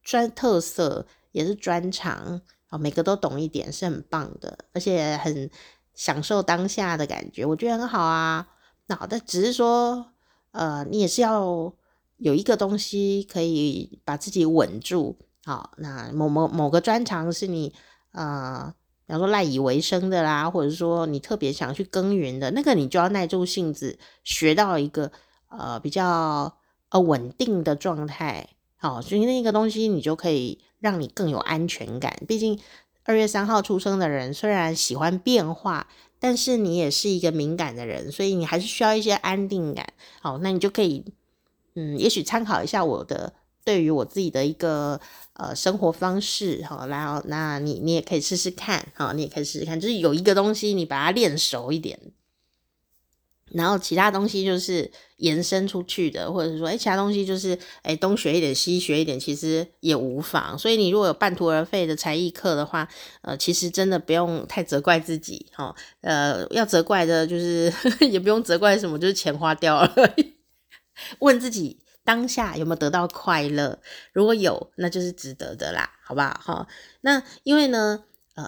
[0.05, 5.51] 专特色，也是专长啊，每个都懂一点是很棒的，而且很
[5.93, 8.47] 享受当下的感觉，我觉得很好啊。
[8.87, 10.13] 那好的，只是说，
[10.53, 11.75] 呃，你也是要
[12.21, 15.19] 有一个东西可以把自己稳住。
[15.45, 17.75] 好，那某某某个专长是你。
[18.13, 18.75] 呃，
[19.07, 25.13] 比方说赖以为生的啦，或者说你特别想去耕耘的那个，你就要耐住性子，学到一个
[25.49, 32.21] 呃比较呃稳定的状态，好，所以那个东西你就可以让你更有安全感。
[32.27, 32.59] 毕竟
[33.05, 35.87] 二月三号出生的人虽然喜欢变化，
[36.19, 39.87] 但是你也是一个敏感的人，所以你还是需要一些安定感。
[40.21, 41.05] 好，那你就可以
[41.81, 43.33] 嗯，也许参考一下我的。
[43.63, 44.99] 对于我自己的一个
[45.35, 52.01] 呃生活方式，好，然后那你你也可以试试看，好，你也可以试试看，就是有一个东西你把它练熟一点，
[53.53, 60.59] 然后其他东西就是延伸出去的，或者是说，哎，其他东西就是，哎，东学一点，西学一点，其实也无妨。
[60.59, 62.89] 所以你如果有半途而废的才艺课的话，
[63.21, 67.71] 呃，其实真的不用太责怪自己，哈、呃，要责怪的就是
[68.11, 69.95] 也不用责怪什么，就是钱花掉了。
[71.21, 73.79] 问自己当下有没有得到快乐？
[74.13, 76.41] 如果有，那就是值得的啦，好不好？
[76.45, 76.69] 哈、
[77.01, 78.05] 那因为呢。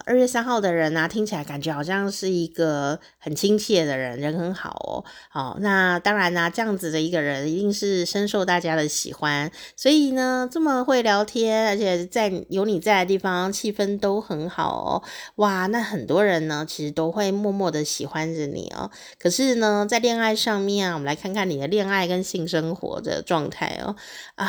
[0.06, 5.04] 二月三号的人呢、听起来感觉好像是一个很亲切的人，人很好哦。
[5.30, 9.50] 好，那当然呢、这样子的一个人一定是深受大家的喜欢。
[9.76, 15.02] 所以呢，这么会聊天，而且在有你在的地方，气氛都很好哦。
[15.36, 18.90] 哇，那很多人呢，其实都会默默的喜欢着你哦。
[19.18, 23.96] 可是呢，在恋爱上面啊，我们来看看你的恋爱跟性生活的状态哦。
[24.36, 24.48] 啊，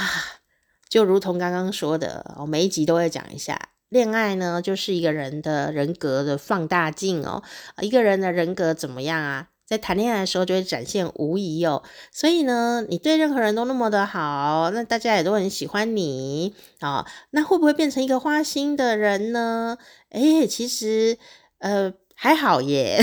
[0.88, 3.60] 就如同刚刚说的，我每一集都会讲一下。
[3.94, 7.42] 恋爱呢，就是一个人的人格的放大镜哦。
[7.82, 9.48] 一个人的人格怎么样啊？
[9.66, 11.84] 在谈恋爱的时候就会展现无疑哦。
[12.12, 19.78] 所以呢，你对任何人都那么的好，那大家也都很喜欢你啊、那会不会变成一个花心的人呢？
[20.10, 21.18] 诶，其实
[21.60, 23.00] 呃还好耶。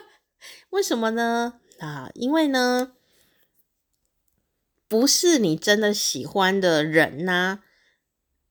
[0.70, 1.54] 为什么呢？
[1.80, 2.92] 啊，因为呢，
[4.86, 7.60] 不是你真的喜欢的人呐、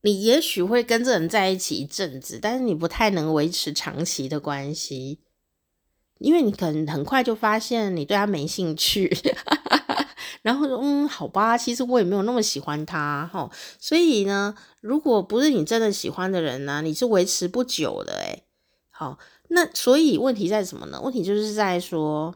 [0.08, 5.20] 你也许会跟这人在一起一阵子，但是你不太能维持长期的关系，
[6.20, 9.14] 因为你可能很快就发现你对他没兴趣，
[10.44, 13.52] 然后说嗯，好吧，其实我也没有那么喜欢他哈。
[13.82, 18.46] 所以呢，如果不是你真的喜欢的人呢，你是维持不久的诶。
[18.90, 21.02] 好，那所以问题在什么呢？
[21.02, 22.34] 问题就是在说，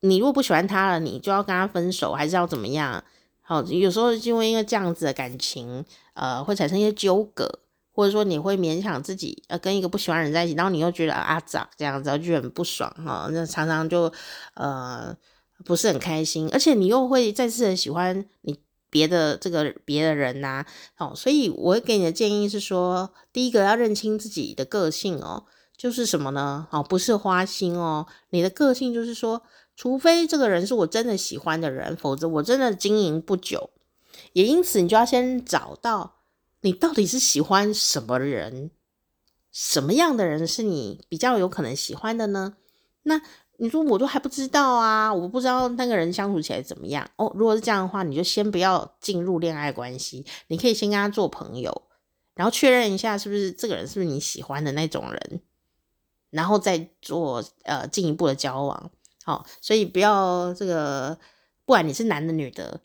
[0.00, 3.02] 你如果不喜欢他了，你就要跟他分手，还是要怎么样？
[3.48, 7.48] 好，有时候因为因为这样子的感情，呃，会产生一些纠葛，
[7.92, 14.12] 或者说你会勉强自己，呃，跟一个不喜欢的人在一起，然后你又觉得啊咋这样子，就很不爽哈，那常常就
[14.54, 15.16] 呃
[15.64, 18.58] 不是很开心，而且你又会再次的喜欢你
[18.90, 25.44] 别的这个别的人呐、啊，好，所以我会给你的建议是说，第一个要认清自己的个性哦，
[25.76, 26.66] 就是什么呢？
[26.72, 29.40] 哦，不是花心哦，你的个性就是说。
[29.76, 33.70] 除非这个人是我真的喜欢的人，否则我真的经营不久。
[34.32, 36.16] 也因此，你就要先找到
[36.62, 38.70] 你到底是喜欢什么人，
[39.52, 42.56] 什么样的人是你比较有可能喜欢的呢？
[43.02, 43.20] 那
[43.58, 47.30] 你说我都还不知道啊，我不知道那个人相处起来怎么样哦。
[47.34, 51.82] 如果是这样的话，你就先不要进入恋爱关系，你可以先跟他做朋友，
[52.34, 55.40] 然后确认一下是不是这个人是不是你喜欢的那种人，
[56.30, 58.90] 然后再做呃进一步的交往。
[59.26, 61.18] 好，所以不要这个，
[61.64, 62.80] 不管你是男的女的，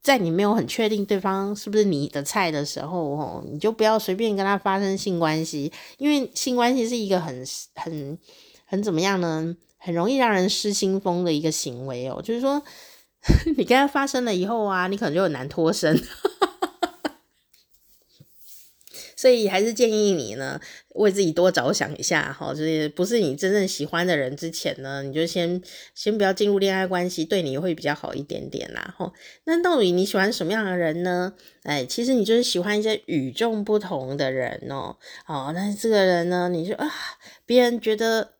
[0.00, 7.44] 在你没有很确定对方是不是你的菜的时候，哦，你就不要随便跟他发生性关系，因为性关系是一个很
[7.74, 8.16] 很
[8.66, 9.56] 很怎么样呢？
[9.78, 12.22] 很容易让人失心疯的一个行为哦。
[12.22, 12.62] 就是说，
[13.58, 16.00] 你跟他发生了以后啊，你可能就很难脱身。
[19.18, 20.60] 所以还是建议你呢，
[20.94, 25.60] 为自己多着想一下哈，就是不是你真正喜欢的人之前呢，你就先
[25.92, 29.12] 先不要进入恋爱关系，对你会比较好一点点啦哈。
[29.42, 31.32] 那到底你喜欢什么样的人呢？
[31.64, 34.96] 哎，其实你就是喜欢一些与众不同的人哦。
[35.26, 36.88] 哦，那这个人呢，你就啊，
[37.44, 38.37] 别人觉得。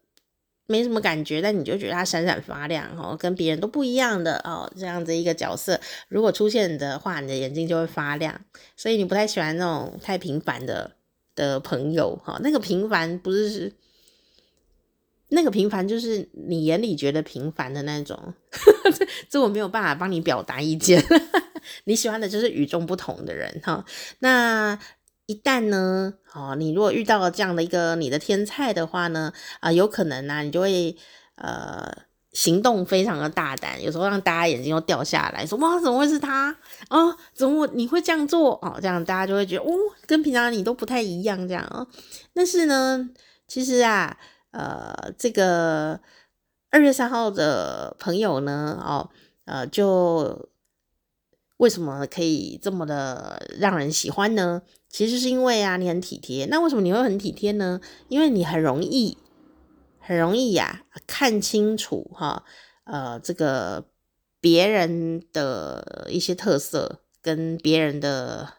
[0.71, 8.39] 没什么感觉，但你就觉得他闪闪发亮哦，跟别人都不一样的哦，这样子一个角色，如果出现的话，你的眼睛就会发亮。
[8.77, 10.93] 所以你不太喜欢那种太平凡的
[11.35, 13.73] 的朋友哈，那个平凡不是，
[15.29, 18.35] 那个平凡就是你眼里觉得平凡的那种，
[19.31, 21.03] 这我没有办法帮你表达意见。
[21.85, 23.87] 你喜欢的就是与众不同的人哈，
[24.19, 24.79] 那。
[25.29, 30.97] 一旦呢，哦，你如果遇到了这样的一个你的天菜的话呢，啊、有可能呢、啊，你就会
[31.35, 31.87] 呃
[32.33, 36.57] 行动非常的大胆，有时候让大家眼睛都掉下来，说哇，怎么会是他？
[36.89, 38.53] 哦，怎么你会这样做？
[38.63, 39.71] 哦，这样大家就会觉得哦，
[40.07, 41.87] 跟平常你都不太一样，这样哦。
[42.33, 43.11] 但是呢，
[43.47, 44.17] 其实啊，
[44.53, 46.01] 呃，这个
[46.71, 49.11] 二月三号的朋友呢，哦，
[49.45, 50.49] 呃，就。
[51.59, 54.63] 为什么可以这么的让人喜欢呢？
[54.89, 56.47] 其实是因为啊，你很体贴。
[56.47, 57.81] 那为什么你会很体贴呢？
[58.09, 59.19] 因为你很容易，
[59.99, 62.45] 很容易呀、看清楚哈，
[62.85, 63.91] 呃，这个
[64.41, 68.55] 别人的一些特色跟别人的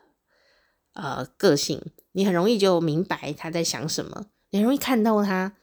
[0.93, 1.82] 呃个性，
[2.12, 5.58] 你很容易就明白他在想什么，你很容易看到他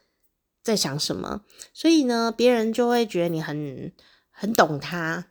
[0.63, 3.93] 在想什么，所以呢，别人就会觉得你很
[4.31, 5.29] 很懂他。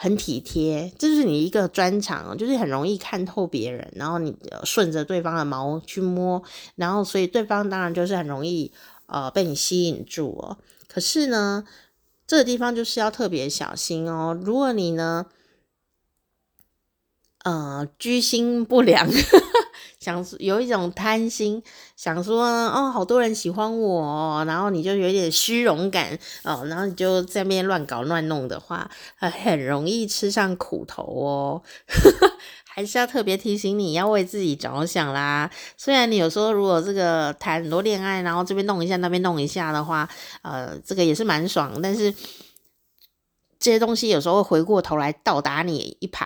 [0.00, 4.32] 很体贴，这就是你一个专长，就是很容易看透别人，然后你
[4.62, 6.40] 顺着对方的毛去摸，
[6.76, 8.72] 然后所以对方当然就是很容易
[9.06, 10.56] 呃被你吸引住哦。
[10.86, 11.64] 可是呢，
[12.28, 14.38] 这个地方就是要特别小心哦。
[14.40, 15.26] 如果你呢，
[17.42, 19.10] 呃，居心不良。
[20.00, 21.62] 想有一种贪心，
[21.96, 31.62] 想说哦，好多人喜欢我，然后你就有点虚荣感哦，然后你就在那边乱搞乱弄的话，很容易吃上苦头哦。
[32.64, 35.50] 还是要特别提醒你要为自己着想啦。
[35.76, 40.08] 虽然你有时候如果这个谈很多恋爱，然后这边弄一下，那边弄一下的话，
[40.42, 42.14] 呃，这个也是蛮爽，但是
[43.58, 46.24] 这些东西有时候会回过头来倒打你一耙。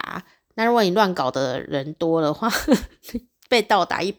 [0.54, 2.50] 那如果你乱搞的人多的话，
[3.52, 4.14] 被倒打一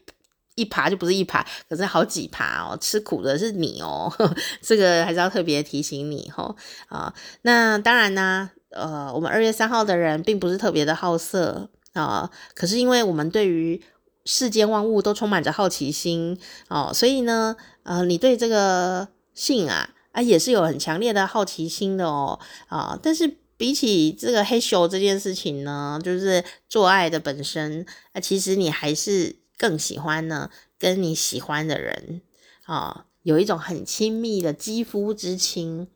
[0.53, 4.13] 一耙就不是一耙，可是好几耙哦，吃苦的是你哦，
[4.61, 6.55] 这个还是要特别提醒你哦
[6.87, 7.11] 啊。
[7.41, 13.81] 那当然呢，呃，我们二月三号的人并不是特别的好色啊，可是因为我们对于
[14.25, 32.21] 世间万物都充满着好奇心哦，所以呢，呃，你对这个性啊啊也是有很强烈的好奇心的哦啊，但是比起这个嘿咻这件事情呢，就是做爱的本身，那其实你还是更喜欢呢，跟你喜欢的人
[32.65, 35.87] 啊，有一种很亲密的肌肤之亲，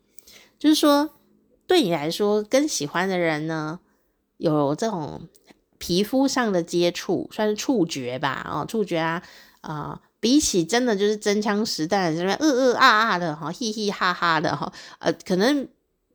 [0.57, 1.09] 就是说，
[1.68, 3.82] 对你来说，跟喜欢的人呢，
[4.38, 5.28] 有这种
[5.78, 9.22] 皮肤上的接触，算是触觉吧，哦，触觉啊，
[9.59, 15.68] 啊，比起真的就是真枪实弹这边呃呃啊啊的哈，嘻嘻哈哈的哈，呃，可能。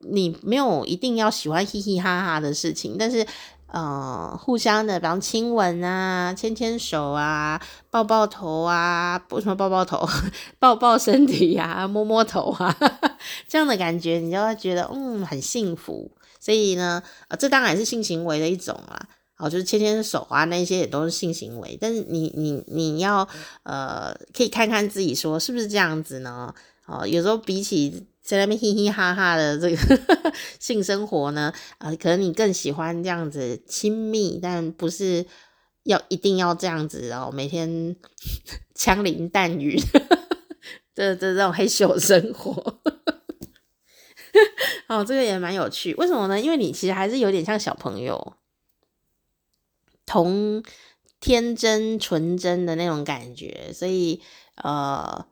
[0.03, 3.27] 你没有一定要喜欢嘻嘻哈哈的事情，但是，
[3.67, 10.07] 呃，互相的，比方亲吻啊、牵牵手啊、抱抱头啊，不什么抱抱头，
[10.59, 12.77] 抱抱身体呀、啊、摸摸头啊，
[13.49, 16.11] 这样的感觉，你就会觉得嗯很幸福。
[16.39, 19.09] 所以呢，呃，这当然是性行为的一种啦。
[19.35, 21.79] 好，就是牵牵手啊，那些也都是性行为。
[21.81, 23.27] 但是你你你要
[23.63, 26.53] 呃，可以看看自己说是不是这样子呢？
[26.87, 28.07] 哦，有时候比起。
[28.23, 35.27] 在那边嘻嘻哈哈的这个 性生活呢，呃，可能你更喜欢这样子亲密，但不是
[35.83, 37.97] 要一定要这样子哦，每天
[38.77, 39.77] 枪林弹雨
[40.95, 42.81] 的的这种嘿咻生活。
[44.87, 46.41] 哦，这个也蛮有趣，为什么呢？
[46.41, 48.35] 因为你其实还是有点像小朋友，
[50.07, 50.63] 童
[51.21, 54.23] 天真纯真的那种感觉，所以
[54.55, 55.27] 呃。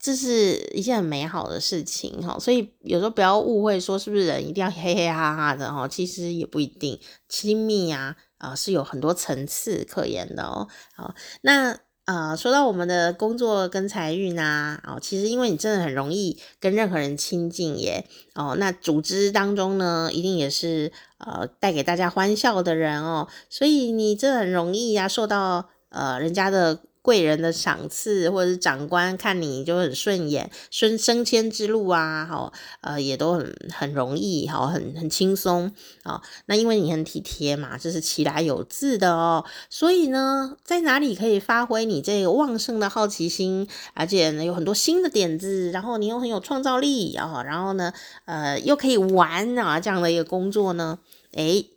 [0.00, 10.68] 这是一件很美好的事情哈，所以有时候不要误会说是不是人一定要嘿嘿哈哈的哈，其实也不一定，亲密啊啊是有很多层次可言的哦。
[10.94, 26.84] 好，那呃说到我们的工作跟财运啊，其实因为你真的很容易跟任何人亲近耶，哦，那组织当中呢一定也是呃带给大家欢笑的人哦，所以你真的很容易呀受到呃人家的。
[27.08, 32.52] 贵人的赏赐，或者是长官看你就很顺眼，升升迁之路啊，好，
[32.82, 36.20] 呃，也都很很容易，好，很很轻松啊。
[36.44, 39.42] 那因为你很体贴嘛，这是其来有自的哦。
[39.70, 47.90] 所以呢，在哪里可以发挥你这个旺盛的好奇心，而且呢有很多新的点子，然后你又很有创造力啊，然后呢，
[48.26, 50.98] 呃，又可以玩啊，这样的一个工作呢，
[51.32, 51.70] 诶，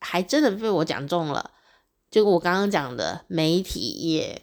[0.00, 1.52] 还真的被我讲中了，
[2.10, 4.42] 就我刚刚讲的媒体业。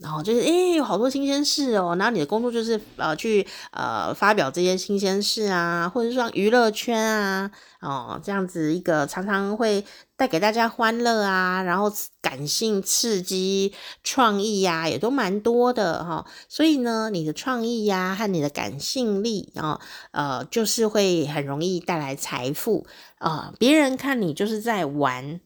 [0.00, 1.94] 然后就是，诶，有好多新鲜事哦。
[1.96, 9.84] 然后你的工作就是，呃，去呃发表这些新鲜事啊，或者是说娱乐圈啊，哦，这样子一个常常会
[10.16, 13.72] 带给大家欢乐啊，然后感性刺激、
[14.02, 19.80] 创意呀、啊，也都蛮多的哈、所以呢，你的创意呀、啊、和你的感性力啊、哦，
[20.10, 22.84] 呃，就是会很容易带来财富
[23.18, 23.54] 啊、呃。
[23.60, 25.40] 别人看你就是在玩。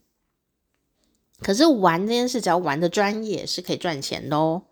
[1.41, 4.63] 可是玩这件事，只要玩的专业是可以赚钱的哦，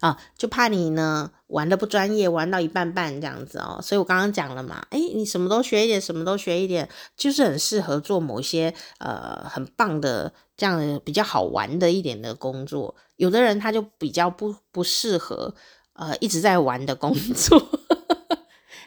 [0.00, 3.78] 啊，就怕你呢玩的不专业，玩到一半半这样子哦。
[3.82, 12.94] 所以我刚刚讲了嘛，诶，你什么都学一点，什么都学一点，就是很适合做某些呃很棒的这样比较好玩的一点的工作。
[13.16, 15.54] 有的人他就比较不不适合
[15.92, 17.75] 呃一直在玩的工作。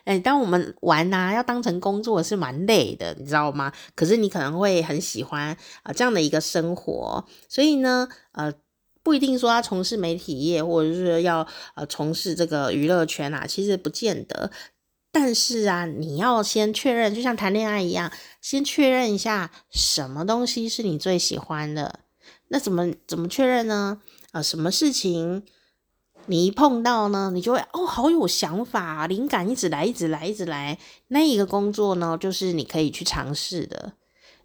[0.10, 3.72] 哎，当我们玩呐、啊，要当成工作是蛮累的，你知道吗？
[3.94, 8.52] 可是你可能会很喜欢啊、呃、这样的一个生活，所以呢，呃，
[9.04, 11.46] 不一定说要从事媒体业，或者是要
[11.76, 14.50] 呃从事这个娱乐圈啊，其实不见得。
[15.12, 22.00] 但是啊，你要先确认，就像谈恋爱一样，先确认一下什么东西是你最喜欢的。
[22.48, 24.02] 那怎么怎么确认呢？
[24.32, 25.44] 啊、什么事情？
[26.30, 30.78] 你一碰到呢，你就会哦，好有想法，灵感一直来，一直来，一直来。
[31.08, 33.94] 那一个工作呢，就是你可以去尝试的。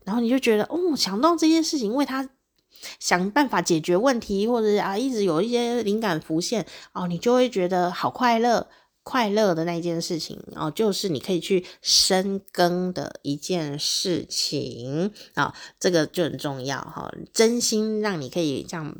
[0.05, 2.31] 然后你就觉得哦，想到这件事情，为他
[2.99, 8.67] 想办法解决问题，或者啊，一直有一些灵感浮现哦，你就会觉得好快乐，
[9.03, 18.97] 快乐的那件事情哦，就是你可以去深耕的一件事情啊、这个就很重要哈、真心让你可以这样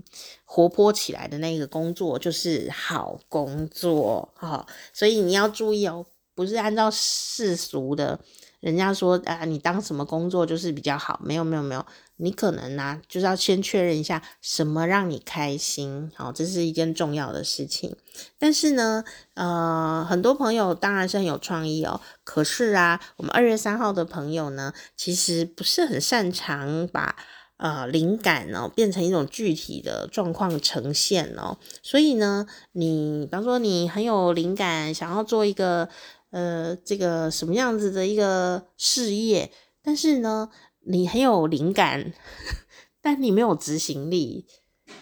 [0.55, 8.21] 活泼起来的那个工作，就是好工作哈、所以你要注意哦，不是按照世俗的。
[8.61, 11.21] 人家说啊，你当什么工作就是比较好？
[11.25, 11.85] 没有没有没有，
[12.19, 17.97] 你可能呢、啊，就是要先确认一下什么让你开心，好，这是一件重要的事情。
[18.39, 27.17] 但是呢，呃，很多朋友当然是很有创意哦，可是啊，我们二月三号的朋友呢，其实不是很擅长把
[27.57, 31.59] 呃灵感哦变成一种具体的状况呈现哦。
[31.83, 35.89] 所以呢，你比方说你很有灵感，想要做一个。
[36.31, 39.53] 呃，这个什么样子的一个事业？
[39.81, 40.51] 但是呢，
[40.81, 42.13] 你很有灵感，
[43.01, 44.45] 但你没有执行力，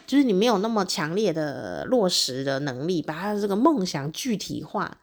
[0.07, 4.99] 就是你没有那么强烈的落实的能力，把他的这个梦想具体化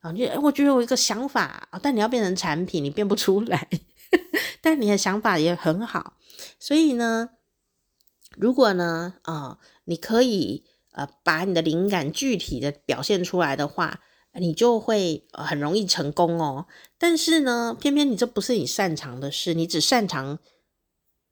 [0.00, 0.12] 啊。
[0.12, 3.68] 就我觉得有一个想法，但你要变成产品，你变不出来。
[4.60, 6.14] 但你的想法也很好，
[6.58, 7.30] 所以呢，
[8.36, 14.00] 如果呢，啊、你可以呃把你的灵感具体的表现出来的话。
[14.34, 16.66] 你就会很容易成功哦，
[16.96, 20.38] 但是呢，偏偏你这不是你擅长的事，你只擅长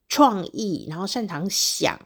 [0.09, 2.01] 创意，然后擅长想，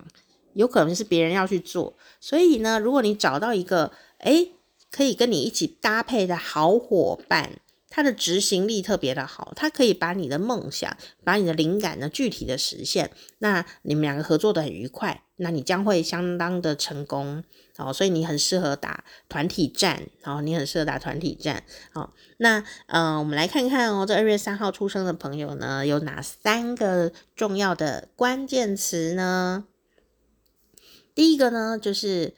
[0.53, 1.97] 有可能是别人要去做。
[2.21, 4.53] 所以呢，如果你找到一个诶
[4.91, 7.61] 可以跟你一起搭配的好伙伴。
[7.91, 17.43] 他的执行力特别的好，他可以把你的梦想、把你的灵感呢具体的实现，那你们两个合作的很愉快，那你将会相当的成功
[17.77, 17.93] 哦。
[17.93, 22.11] 所以你很适合打团体战，哦，你很适合打团体战，哦。
[22.39, 29.65] 那呃，我们来看看哦，这二月三号出生的朋友呢，有哪三个重要的关键词呢？
[31.13, 32.35] 第一个呢，就是。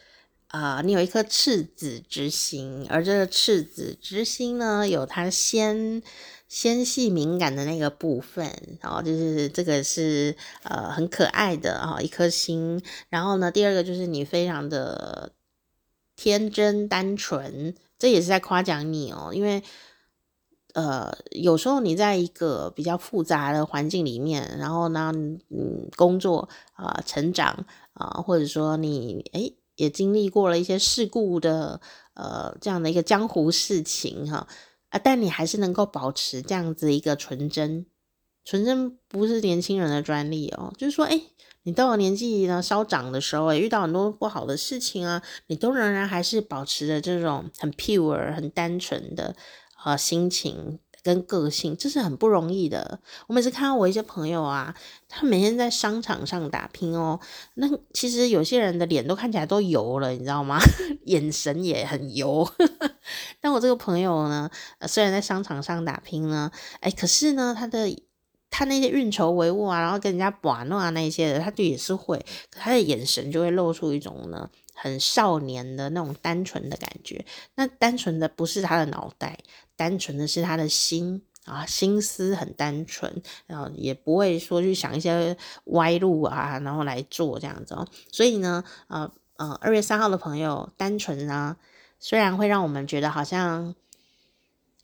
[0.52, 6.02] 啊、你有一颗赤子之心，而这个赤子之心呢，有它纤
[6.46, 12.82] 纤细敏感的那个部分，然后就是这个是呃很可爱的啊、一颗心。
[13.08, 15.32] 然后呢，第二个就是你非常的
[16.16, 19.62] 天真单纯，这也是在夸奖你哦，因为
[20.74, 25.14] 呃有时候你在一个比较复杂的环境里面，然后呢，
[25.48, 29.56] 嗯，工作啊、成长啊、或者说你诶。
[29.76, 31.80] 也经历过了一些事故的，
[32.14, 34.46] 呃，这样的一个江湖事情哈
[34.90, 37.86] 啊，但你还是能够保持这样子一个纯真，
[38.44, 41.22] 纯真不是年轻人的专利哦，就是说，诶，
[41.62, 49.34] 你到了年纪呢稍长的时候，诶，遇到很多不好的事情啊，你都仍然还是保持着这种很 pure、很单纯的
[49.84, 50.78] 呃心情。
[51.02, 53.00] 跟个性，这是很不容易的。
[53.26, 54.74] 我每次看到我一些朋友啊，
[55.08, 57.18] 他每天在商场上打拼哦，
[57.54, 60.58] 那其实有些人的脸都看起来都油了，你知道吗？
[61.06, 62.48] 眼神也很油。
[63.40, 64.48] 但我这个朋友呢，
[64.86, 66.50] 虽然在商场上打拼呢，
[66.80, 68.00] 哎，可是呢，他的
[68.48, 77.24] 他那些运筹帷幄啊，然后跟人家玩弄啊那些的，他就也是会，他的眼神就会露出一种呢，很少年的那种单纯的感觉。
[77.56, 79.36] 那单纯的不是他的脑袋。
[79.82, 87.84] 单纯的是他的心啊，心思很单纯，然后也不会说去想一些歪路啊，然后来做这样子哦。
[88.12, 91.56] 所以呢，呃呃，二月三号的朋友，单纯呢，
[91.98, 93.74] 虽然会让我们觉得好像，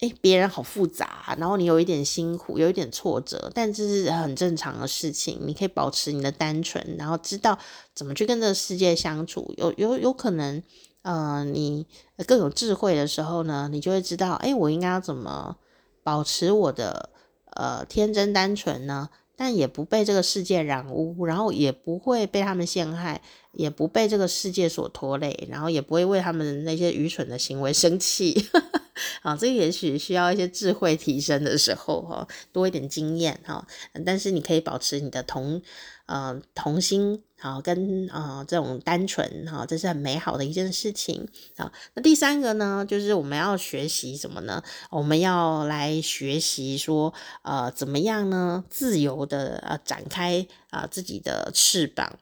[0.01, 5.39] 诶，别人好复杂，然后你有一点辛苦，有一点挫折，但这是很正常的事情。
[5.45, 7.57] 你可以保持你的单纯，然后知道
[7.95, 10.61] 怎么去跟这个世界相处，有有有可能。
[11.01, 11.85] 呃，你
[12.27, 15.57] 更有智慧的时候呢，你就会知道，哎，我应该要怎么
[16.03, 17.09] 保持我的
[17.51, 19.09] 呃天真单纯呢？
[19.35, 23.21] 但也不被这个世界染污，然后也不会被他们陷害，
[23.53, 28.49] 也不被这个世界所拖累，然后也不会为他们那些愚蠢的行为生气。
[29.23, 33.65] 啊，这也许需要一些智慧提升的时候哈，多一点经验哈。
[34.05, 35.61] 但是你可以保持你的童
[36.09, 37.23] 呃童心。
[37.41, 41.71] 好，跟啊、呃、这种单纯哈，这是很美好的一件事情啊。
[41.93, 44.61] 那第三个呢，就是我们要学习什么呢？
[44.89, 48.65] 我们要来学习说，呃，怎么样呢？
[48.69, 52.19] 自由的呃展开啊、自己的翅膀。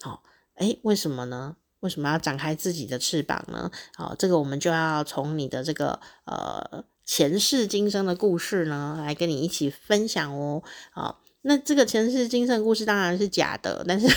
[0.00, 0.24] 好，
[0.56, 1.54] 诶，为什么呢？
[1.78, 3.70] 为什么要展开自己的翅膀呢？
[3.94, 10.64] 好，这个我们就要从你的这个呃前世今生的故事呢，来跟你一起分享哦。
[10.90, 11.21] 好。
[11.42, 14.08] 那这个前世今生故事当然是假的，但是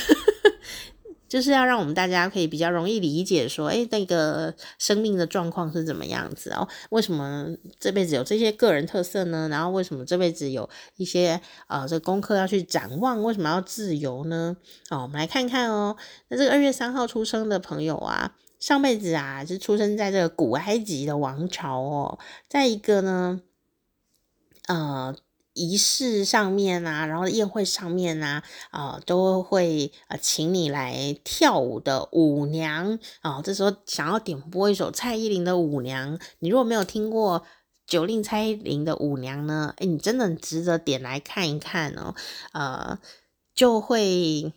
[1.28, 6.68] 就是要让我们大家可以比较容易理解，说，诶，那个生命的状况是怎么样子哦？
[6.92, 7.48] 为什么
[7.80, 9.50] 这辈子有这些个人特色呢？
[9.50, 13.22] 然后为什么这辈子有一些呃这功课要去展望？
[13.24, 14.56] 为什么要自由呢？
[14.92, 15.98] 哦，我们来看看哦。
[16.28, 23.42] 那这个二月三号出生的朋友啊，上辈子啊是出生在这个古埃及的王朝哦，在一个呢，
[24.68, 25.16] 呃。
[25.56, 33.42] 仪式上面啊，然后宴会上面啊，啊、都会呃请你来跳舞的舞娘啊、呃。
[33.44, 37.44] 这时候想要点播一首蔡依林的舞娘，你如果没有听过
[37.88, 42.14] 九令蔡依林的舞娘呢，诶，你真的值得点来看一看哦，
[42.54, 43.00] 呃，
[43.56, 44.54] 就会。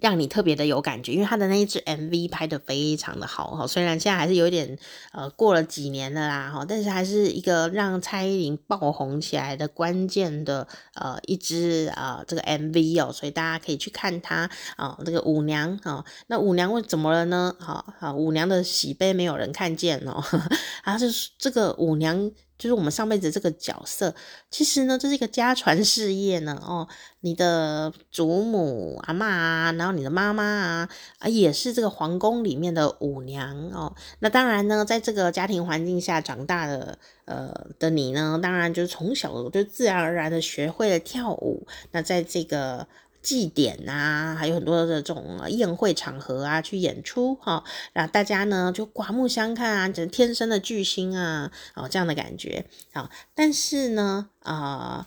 [0.00, 4.78] 让你特别的有感觉，因为他的那一支 MV 拍的非常的好哈，虽然现在还是有点
[5.12, 17.56] 呃过了几年了啦哈，但是还是一个让蔡依林爆红起来的关键的呃一支呃这个 MV 哦，所以大家可以去看他啊这个舞娘啊，那舞娘会怎么了呢？
[17.58, 20.22] 好好，舞娘的喜悲没有人看见哦，
[20.84, 22.30] 啊是这个舞娘。
[22.60, 24.14] 就是我们上辈子这个角色，
[24.50, 26.60] 其实呢，这是一个家传事业呢。
[26.62, 26.86] 哦，
[27.20, 30.88] 你的祖母阿嬷啊，然后你的妈妈啊，
[31.20, 33.96] 啊，也是这个皇宫里面的舞娘哦。
[34.18, 41.66] 那当然呢，在这个家庭环境下长大的，呃的你呢，当然就是从小就自然而然的学会了跳舞。
[41.92, 42.86] 那在这个。
[43.22, 47.62] 祭典啊，还有很多的这种宴会场合啊，去演出哈，
[47.92, 53.10] 然后大家呢就刮目相看啊，这天生的巨星啊，哦这样的感觉啊。
[53.34, 55.06] 但是呢，啊、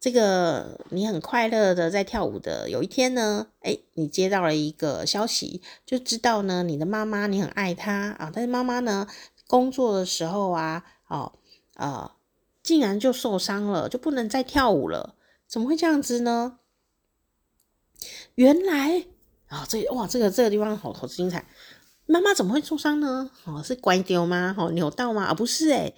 [0.00, 9.06] 这个你很快乐的在跳舞的，有一天呢，哎，你接到了一个消息，就知道呢，你的妈妈你很爱她啊，但是妈妈呢
[9.46, 11.32] 工作的时候啊，哦，
[11.74, 12.16] 啊、
[12.62, 15.14] 竟然就受伤了，就不能再跳舞了，
[15.46, 16.59] 怎么会这样子呢？
[18.34, 19.06] 原来
[19.48, 21.44] 啊、这哇，这个这个地方好好精彩。
[22.06, 23.30] 妈妈怎么会受伤呢？
[23.44, 24.54] 哦，是拐丢吗？
[24.58, 25.24] 哦，扭到吗？
[25.24, 25.94] 啊、哦，不是诶，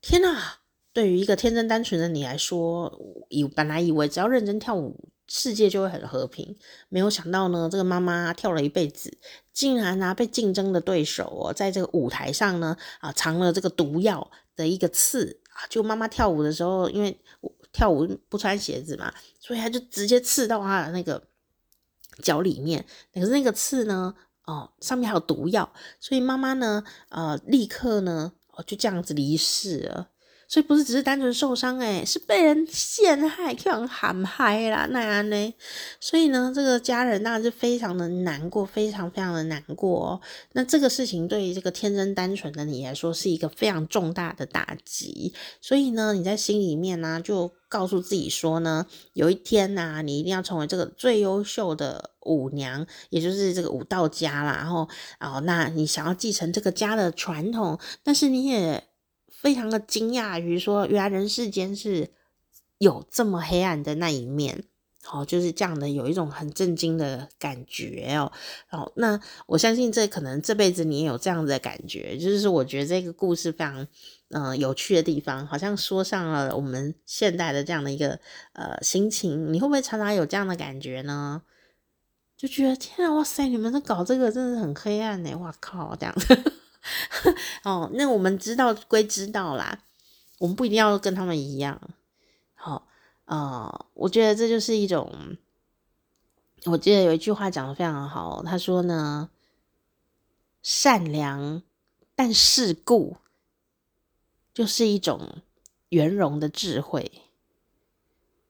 [0.00, 0.58] 天哪！
[0.92, 6.56] 对于一个天真单纯的你来说，以本来以为只要认真跳舞，世界就会很和平。
[6.88, 9.18] 没有想到呢，这个妈妈跳了一辈子，
[9.52, 15.66] 竟然啊被竞争的对手哦，在这个舞台上呢啊藏了这个毒药的一个刺啊。
[15.68, 17.20] 就妈妈跳舞的时候，因为
[17.76, 21.22] 跳舞不穿鞋子嘛，所以他就直接刺到他的那个。
[22.22, 24.14] 脚里面，可是那个刺呢？
[24.46, 25.70] 哦，上面还有毒药，
[26.00, 30.08] 所以妈妈呢，呃，立刻呢，哦，就这样子离世了。
[30.48, 35.54] 所以不是只是单纯受伤，诶，是被人陷害，这样喊嗨啦，那样呢？
[36.00, 40.20] 所以呢，这个家人当然是非常的难过，非常非常的难过哦。
[40.52, 45.34] 那这个事情对于这个天真单纯的你来说，是一个非常重大的打击。
[45.60, 54.52] 所以呢，你在心里面呢，就告诉自己说呢，有一天呐，你一定要成为这个最优秀的舞娘，也就是这个舞蹈家啦。
[54.58, 54.88] 然后，
[55.18, 58.84] 哦，那你想要继承这个家的传统，但是你也。
[59.46, 62.10] 非常的惊讶于说，原来人世间是
[62.78, 64.64] 有这么黑暗的那一面，
[65.04, 68.32] 好，就是这样的，有一种很震惊的感觉哦。
[68.66, 73.86] 好，那我相信这可能这辈子你也有这样子的感觉，就是我觉得这个故事非常
[74.30, 78.18] 嗯、有趣的地方，好像说上了我们现代的这样的一个
[78.52, 81.42] 呃心情，你会不会常常有这样的感觉呢？
[82.36, 86.12] 就觉得天啊，哇塞，你们在搞这个真的很黑暗呢，哇靠，这样。
[87.62, 89.82] 哦，那我们知道归知道啦，
[90.38, 91.80] 我们不一定要跟他们一样。
[92.54, 92.86] 好，
[93.24, 95.36] 呃，我觉得这就是一种，
[96.64, 99.30] 我记得有一句话讲的非常好，他说呢，
[100.62, 101.62] 善良
[102.14, 103.16] 但世故，
[104.54, 105.42] 就是一种
[105.88, 107.22] 圆融的智慧。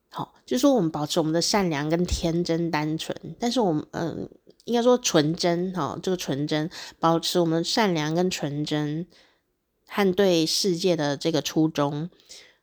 [0.09, 4.29] 好，就说我们保持我们的善良跟天真单纯，但是我们嗯。
[4.67, 9.07] 应该说纯真哈，这个纯真，保持我们善良跟纯真，
[9.87, 12.09] 和对世界的这个初衷。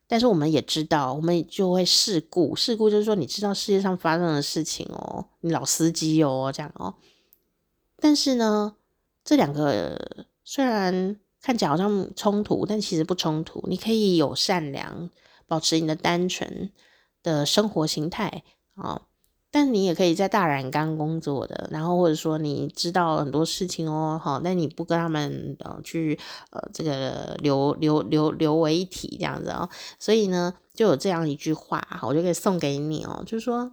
[0.07, 6.95] 但是我们也知道，我们就会世故，世故就是说，你知道世界上发生的事情哦，你老司机哦，这样哦。
[7.97, 8.77] 但是呢，
[9.25, 13.65] 这两个虽然看起来好像冲突，但其实不冲突。
[13.67, 15.09] 你可以有善良，
[15.47, 16.71] 保持你的单纯
[17.23, 18.45] 的生活形态
[18.75, 19.07] 啊。
[19.55, 26.19] 但你也可以在大染缸工作的，然后或者说你知道很多事情哦，好，但你不跟他们呃去
[26.51, 29.69] 呃这个留留留留为一体这样子哦，
[30.01, 33.71] 所以呢就有这样一句话，我就可以送给你哦，就是说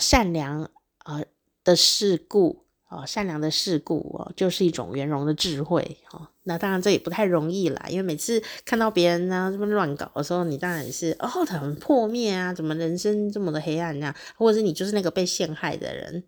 [0.00, 0.64] 善良
[0.98, 1.24] 啊、呃、
[1.62, 2.64] 的世故。
[2.88, 6.28] 哦，善良的世故哦，就是一种圆融的智慧哦。
[6.44, 14.16] 那当然这也不太容易啦，因为每次看到别人呢这么乱搞的时候，你当然是哦，很破灭啊，怎么人生这么的黑暗啊？
[14.36, 16.24] 或者是你就是那个被陷害的人，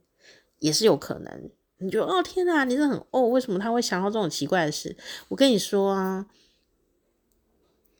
[0.61, 1.51] 也是有可能。
[1.79, 4.97] 你就哦天哪，你是很哦，为什么他会想到这种奇怪的事？
[5.29, 6.27] 我跟你说啊，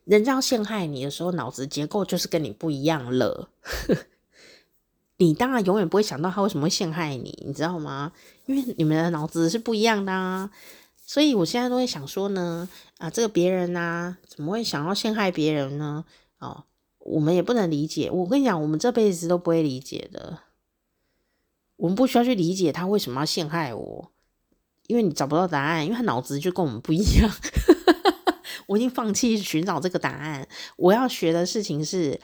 [0.05, 3.51] 人家要陷害你的时候，脑子结构就是跟你不一样了。
[5.19, 8.13] 你当然永远不会想到他为什么会陷害你，你知道吗？
[8.47, 10.51] 因为你们的脑子是不一样的啊。
[11.07, 16.05] 所以我现在都会想说呢，啊，这个别人呐、怎么会想要陷害别人呢？
[16.39, 16.65] 哦，
[16.99, 18.11] 我们也不能理解。
[18.11, 20.39] 我跟你讲，我们这辈子都不会理解的。
[21.77, 24.11] 我们不需要去理解他为什么要陷害我，
[24.87, 27.31] 因为你找不到答案，因为他脑子就跟我们不一样。
[28.67, 30.49] 我已经放弃寻找这个答案。
[30.77, 32.19] 我要学的事情是，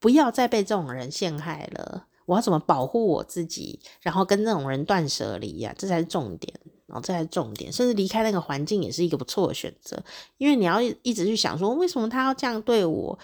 [0.00, 2.06] 不要再被这种人陷害了。
[2.30, 5.74] 我要怎么保护我自己，然后跟那种人断舍离呀？
[5.76, 6.54] 这才是重点。
[6.86, 9.96] 然后这才是重点，甚至离开那个环境也是一个不错的选择，
[10.38, 13.16] 因为你要一直去想说，为什么他要这样对我？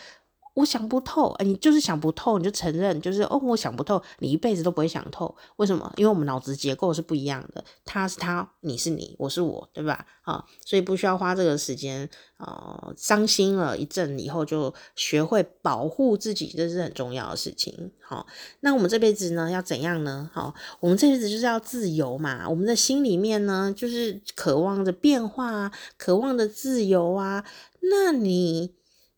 [0.57, 5.93] 我想不透，你就是想不透，你就承认，就是哦，我想不透，你一辈子都不会想透，为什么？
[5.97, 10.07] 因为我们脑子结构是不一样的，他是他，你是你，我是我，对吧？
[10.23, 17.93] 啊，所以不需要花这个时间，呃，伤心了一阵以后就学会保护自己，这是很重要的事情。
[18.01, 18.27] 好，
[18.61, 20.31] 那我们这辈子呢，要怎样呢？
[20.33, 27.45] 好，我们这辈子就是要自由嘛，我们的心里面呢，就是渴望着变化，渴望着自由啊，
[27.83, 28.75] 那你。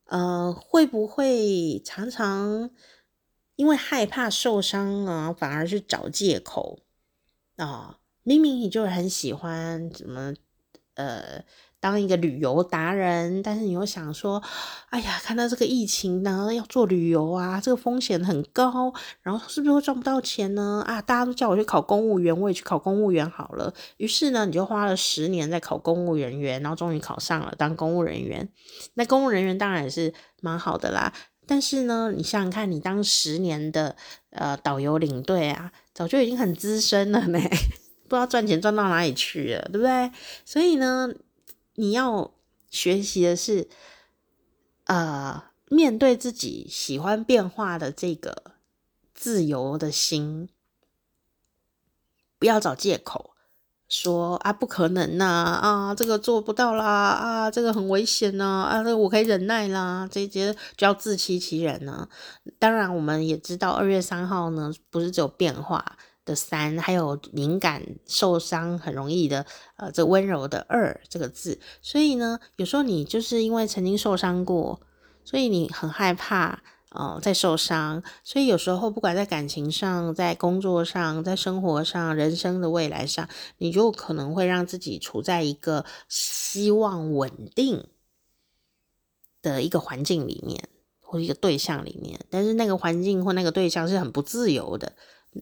[0.08, 2.70] 呃，会不会常常
[3.56, 6.80] 因为害怕受伤啊，反而是找借口
[7.56, 8.00] 啊？
[8.22, 10.34] 明明你就很喜欢怎么
[10.94, 11.44] 呃
[11.80, 14.42] 当一个旅游达人，但是你又想说，
[14.90, 20.82] 哎呀，看到这个疫情呢，要做旅游啊，这个风险很高，然后是不是会赚不到钱呢？
[20.86, 23.72] 啊，大家都叫我去考公务员，我也去考公务员好了。
[23.98, 28.48] 于是呢，你就花了十年在考公务人员，然后终于考上了当公务人员。
[28.94, 31.12] 那公务人员当然也是蛮好的啦，
[31.46, 33.94] 但是呢，你想想看，你当十年的
[34.30, 37.38] 呃导游领队啊，早就已经很资深了呢，
[38.08, 40.10] 不知道赚钱赚到哪里去了，对不对？
[40.44, 41.08] 所以呢。
[41.80, 42.32] 你要
[42.70, 43.68] 学习的是，
[44.86, 48.42] 呃，面对自己喜欢变化的这个
[49.14, 50.48] 自由的心，
[52.36, 53.30] 不要找借口
[53.88, 62.08] 说啊不可能呐啊，这个做不到啦啊，这个很危险呐啊，这个我可以忍耐啦，这些就要自欺欺人呢。
[62.58, 65.96] 当然，我们也知道二月三号呢，不是只有变化。
[66.28, 74.80] 的三，还有敏感、受伤很容易的，呃，这温柔的二这个字，所以呢，有时候你就是因为曾经受伤过，
[75.24, 83.26] 所以你很害怕，呃，再受伤，所以有时候不管在感情上、在工作上、在生活上、人生的未来上，
[83.56, 87.86] 你就可能会让自己处在一个希望稳定
[89.40, 90.68] 的一个环境里面，
[91.00, 94.92] 或一个对象里面，但是那个环境或那个对象是很不自由的。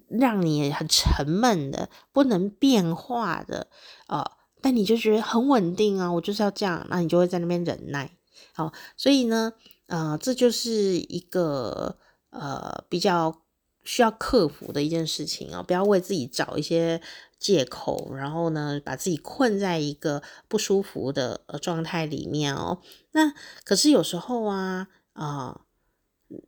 [0.08, 3.68] 让你很沉闷的，不能变化的，
[4.08, 4.24] 呃，
[4.60, 8.10] 但你就觉得很稳定啊，我就是要这样，那你就会在那边忍耐，
[8.52, 9.52] 好，所以呢，
[9.86, 11.96] 呃，这就是一个
[12.30, 13.42] 呃比较
[13.84, 17.00] 需要克服的一件事情啊，不要为自己找一些
[17.38, 22.80] 借口，然后呢，把自己困在一个不舒服的状态里面哦。
[23.12, 23.32] 那
[23.62, 25.60] 可是有时候啊，啊、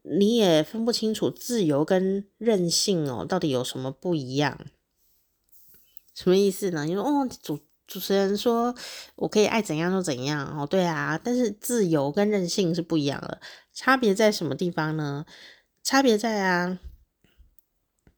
[0.03, 4.59] 你也分不清楚自由跟任性哦，到底有什么不一样？
[6.14, 6.85] 什么意思呢？
[6.85, 8.74] 你说哦，主主持人说
[9.14, 13.41] 我可以爱怎样就怎样哦，对啊，但是自由跟任性是不一样的，
[13.72, 15.24] 差别在什么地方呢？
[15.83, 16.79] 差别在啊。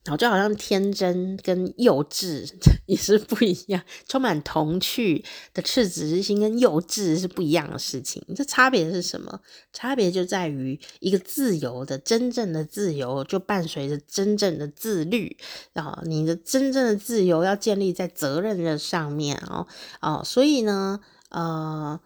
[0.02, 2.50] 然后就好像天真跟幼稚
[2.86, 5.22] 也是不一样，充满童趣
[5.52, 8.24] 的赤子之心跟幼稚是不一样的事情。
[8.34, 9.40] 这差别是什么？
[9.74, 15.36] 差别就在于一个自由的真正的自由，就伴随着真正的自律。
[15.74, 19.66] 然后你的真正的自由要建立在责任的上面哦
[20.00, 22.00] 哦，所以呢，呃，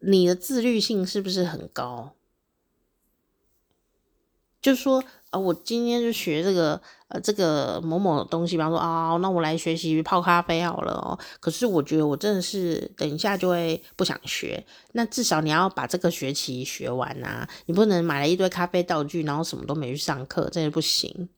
[0.00, 2.14] 你的自律性是不是很高？
[4.60, 6.80] 就说，啊，我今天就学这个，
[7.12, 11.18] 呃，这个某某东西，比方说，啊，那我来学习泡咖啡好了哦。
[11.40, 14.64] 可是我觉得我真的是等一下就会不想学。
[14.92, 21.28] 那至少你要把这个学期学完啊，你不能买了一堆咖啡道具，然后什么都没去上课，这也不行。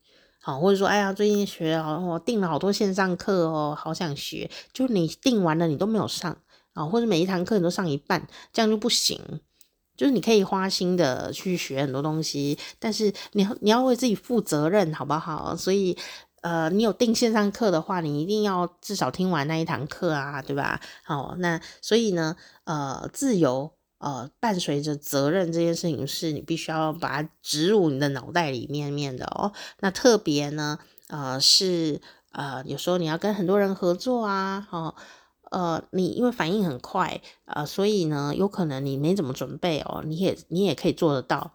[0.41, 6.37] 好，或者说，哎呀，最近学好，我订了好多线上课哦，好想学，就你订完了你都没有上
[6.73, 9.19] 啊，或者每一堂课你都上一半，这样就不行。
[9.95, 15.55] 就是你可以花心的去学很多东西，但是你你要为自己负责任，好不好？
[15.55, 15.97] 所以，
[16.41, 20.79] 呃，你有订线上课的话，你一定要至少听完那一堂课啊，对吧？
[21.03, 22.35] 好，那所以呢，
[22.65, 29.51] 呃，自由呃伴随着责任这件事情，是你必须要把它植入你的脑袋里面面的哦。
[29.79, 30.77] 那特别呢，
[31.07, 34.93] 呃，是呃，有时候你要跟很多人合作啊，哦。
[35.51, 41.53] 呃，你因为反应很快，呃，所以呢，有可能你没怎么准备哦，你也你也可以做得到。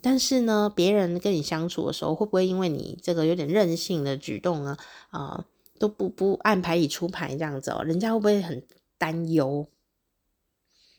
[0.00, 4.76] 但是呢，别人跟你相处的时候，会不会因为你这个有点任性的举动呢？
[5.10, 5.44] 啊、
[5.78, 8.64] 都不不按牌理出牌这样子哦，人家会不会很
[8.96, 9.68] 担忧？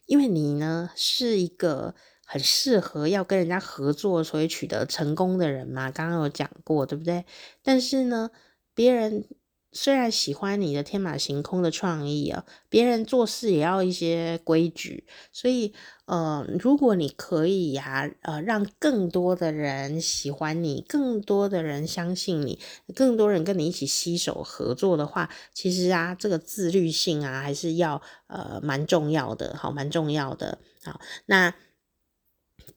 [0.06, 1.96] 因为你呢是一个
[2.26, 7.26] 很适合要跟人家合作，所以取得成功的人嘛，刚刚有讲过，对不对？
[7.64, 8.30] 但是呢，
[8.76, 9.26] 别人。
[9.74, 15.74] 虽然喜欢你的天马行空的创意啊，别人做事也要一些规矩，所以
[16.06, 22.60] 呃，如果你可以呀、呃，让更多的人喜欢你，更多的人相信你，
[22.94, 31.54] 更多人跟你一起携手合作的话，其实啊，这个自律性啊，还是要呃蛮重要的，好，蛮重要的，好，那。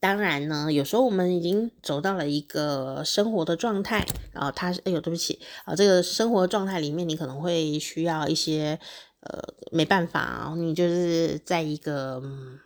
[0.04, 8.78] 当然呢，有时候我们已经走到了一个生活的状态，然后他，哎呦，对不起啊，这个生活状态里面，你可能会需要一些，
[9.20, 12.60] 呃，没办法啊，你就是在一个嗯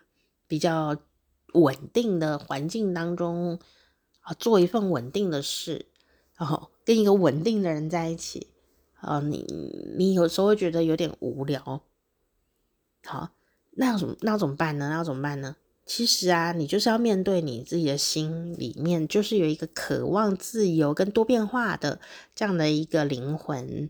[0.48, 0.96] 比较
[1.52, 3.60] 稳定的环境当中
[4.22, 5.86] 啊，做一份稳定的事，
[6.36, 8.48] 然后跟一个稳定的人在一起，
[8.96, 9.46] 啊，你
[9.96, 11.82] 你有时候会觉得有点无聊，
[13.04, 13.30] 好，
[13.76, 14.88] 那要怎么那要怎么办呢？
[14.88, 15.54] 那要怎么办呢？
[15.88, 21.98] 其实啊，你就是要面对你自己的心里面，就是有一个渴望自由跟多变化的
[22.34, 23.88] 这样的一个灵魂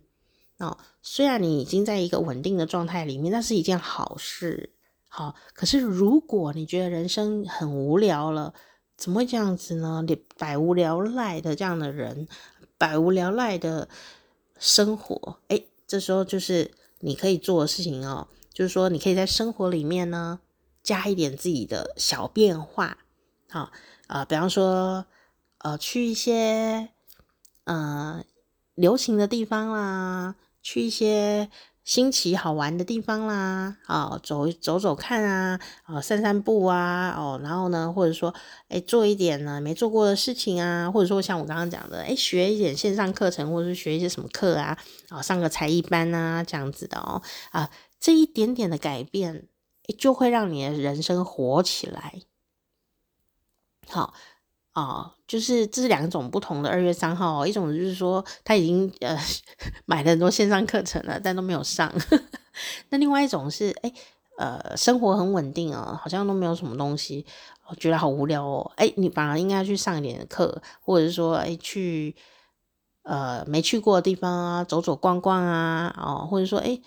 [0.59, 0.79] 哦。
[1.03, 4.71] 虽然你已经在一个稳定的状态里面，那是一件好事。
[5.09, 8.55] 好，可是如果你觉得人生很无聊了，
[8.97, 10.05] 怎么会这样子呢？
[10.07, 12.29] 你百无聊赖的这样的人，
[12.79, 13.89] 百无聊赖的
[14.57, 16.71] 生活，诶，这时候就是
[17.01, 20.39] 你可以做的事情哦，就是说你可以在生活里面呢。
[20.89, 22.97] 加一点自己的小变化，
[23.51, 23.71] 好
[24.07, 25.05] 啊、比方说，
[25.59, 26.89] 呃，去一些
[27.65, 28.25] 呃
[28.75, 31.51] 流行的地方啦，去一些
[31.85, 38.35] 新奇好玩的地方啦，啊、走走走看啊，啊、散散步啊，哦，然后呢，或者说，
[38.69, 44.79] 哎，做一点呢没做过的事情啊，或者说像我刚刚讲的，哎，学一点线上课程，或者是学一些什么课啊，
[45.11, 47.21] 啊、上个才艺班啊，这样子的哦，
[47.51, 47.71] 啊，
[48.01, 49.49] 这一点点的改变。
[49.95, 52.21] 就会让你的人生活起来。
[53.89, 54.13] 好、
[54.75, 57.47] 哦，就是这是两种不同的二月三号。
[57.47, 59.19] 一种就是说他已经呃
[59.87, 61.91] 买了很多线上课程了，但都没有上。
[62.91, 63.93] 那另外一种是哎
[64.37, 67.25] 呃生活很稳定哦，好像都没有什么东西，
[67.69, 68.71] 我觉得好无聊哦。
[68.77, 72.15] 哎，你反而应该去上一点课，或者是说哎去
[73.05, 76.79] 呃没去过的地方啊走走逛逛啊哦，或者说哎。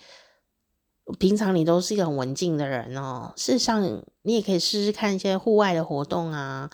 [1.18, 3.82] 平常你都是一个很文静的人哦，事实上
[4.22, 6.70] 你也可以试试看一些户外的活动啊。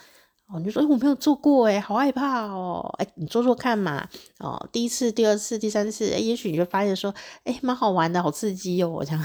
[0.51, 2.95] 哦，你就说，哎，我没有做过，哎，好害怕哦。
[2.99, 4.09] 哎，你做做看嘛。
[4.39, 7.15] 哦，第一次、第二次、第三次，哎，也许你就发现说，
[7.45, 9.23] 哎，蛮好玩的，好刺激哦，这样。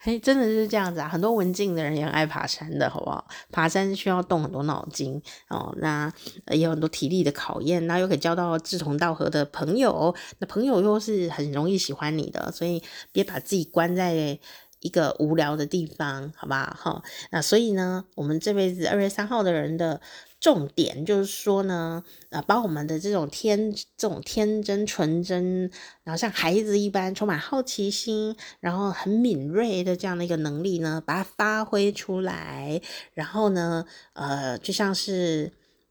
[0.00, 1.08] 嘿，真的是这样子啊！
[1.08, 3.26] 很多文静的人也很爱爬山的，好不好？
[3.50, 6.12] 爬山需要动很多脑筋哦，那
[6.48, 14.38] 也有很多体力的考验，那又可以交到志同道合的朋友，那朋友又是很容易喜欢你的，所以别把自己关在
[14.80, 16.76] 一个无聊的地方，好不好？
[16.78, 20.00] 哈，那所以呢，我们这辈子二月三号的人的。
[20.44, 25.70] 重点就是说呢，呃，把我们的这种天、这种天真纯真，
[26.02, 32.78] 然后像孩子一般充满好奇心，然后很敏锐的这样的一个能力呢，把它发挥出来，
[33.14, 35.50] 然后呢，呃，就像是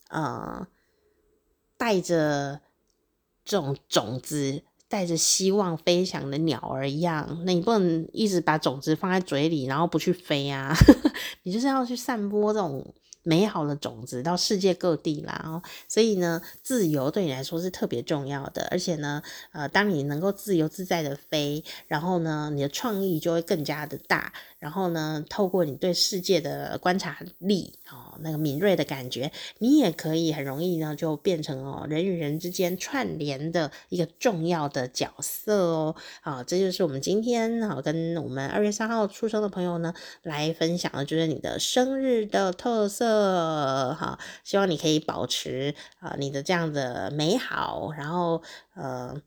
[0.09, 0.67] 呃，
[1.75, 2.61] 带着
[3.43, 10.71] 这种种子，带着希望飞翔的鸟儿一样，那你不能一直把种子放在嘴里，然后不去飞啊，
[11.41, 12.93] 你就是要去散播这种。
[13.23, 24.33] 美好的种子到世界各地啦，哦，所以呢，自由对你来说是特别重要的，而且呢，呃，当你能够自由自在的飞，然后呢，你的创意就会更加的大，
[24.63, 43.03] 然后呢，透过你对世界的观察力，哦，那个敏锐的感觉，你也可以很容易呢，就变成哦，人与人之间串联的一个重要的角色哦，好，这就是我们今天好跟我们二月三号出生的朋友呢来分享的，就是你的生日的特色。
[43.99, 48.41] 哈，希望你可以保持啊、你的这样的美好，然后
[48.75, 49.21] 呃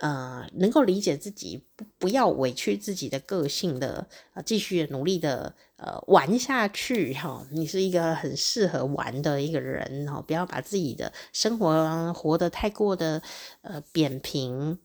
[0.00, 13.22] 呃能够理解自己，不不要委屈自己的个性的，呃，继续努力的呃玩下去哈、你是一个很适合玩的一个人哈、哦，不要把自己的生活活得太过的
[13.62, 14.78] 呃扁平。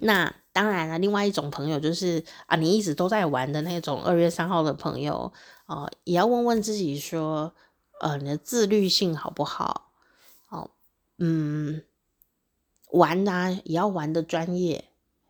[0.00, 5.32] 那当然了，另外一种朋友就是啊，你一直都在玩的那种二月三号的朋友。
[5.66, 7.52] 哦，也要问问自己说，
[8.00, 9.90] 呃，你的自律性好不好？
[10.50, 10.70] 哦，
[11.18, 11.82] 嗯，
[12.90, 14.84] 玩啊，也要玩的专业，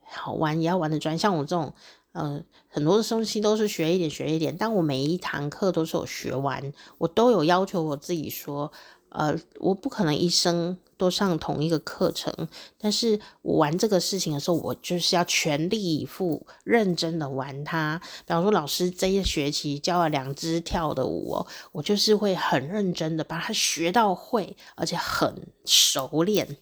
[0.05, 1.73] 好玩也要玩的专，像我这种，
[2.13, 8.71] 呃，很多的东西都是学一点学一点，但我每一堂课都是有学完，我都有要求我自己说，
[9.11, 12.33] 呃，我不可能一生都上同一个课程，
[12.79, 18.01] 但是我玩这个事情的时候，我就是要全力以赴、认真的玩它。
[18.27, 26.59] 比方说，老师这一学期教了两支跳的舞哦，我就是会很认真的把它学到会，而且很熟练。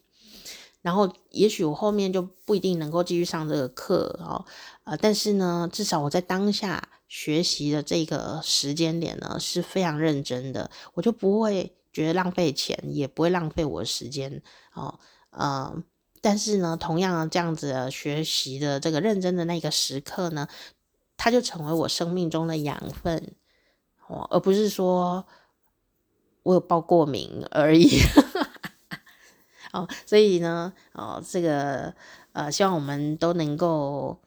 [0.86, 4.44] 然后，也许我后面就不一定能够继续上这个课哦，
[4.84, 14.40] 呃，但是呢，至少我在当下学习的这个时间点呢，是非常认真的，我就不会觉得浪费钱，也不会浪费我的时间
[14.74, 15.82] 哦，呃，
[16.20, 20.46] 但是呢，同样这样子学习的这个认真的那个时刻呢，
[21.16, 23.34] 它就成为我生命中的养分
[24.06, 25.26] 哦，而不是说
[26.44, 27.98] 我有报过名而已。
[29.76, 31.94] 哦，所以呢，哦，这个
[32.32, 34.18] 呃，希望我们都能够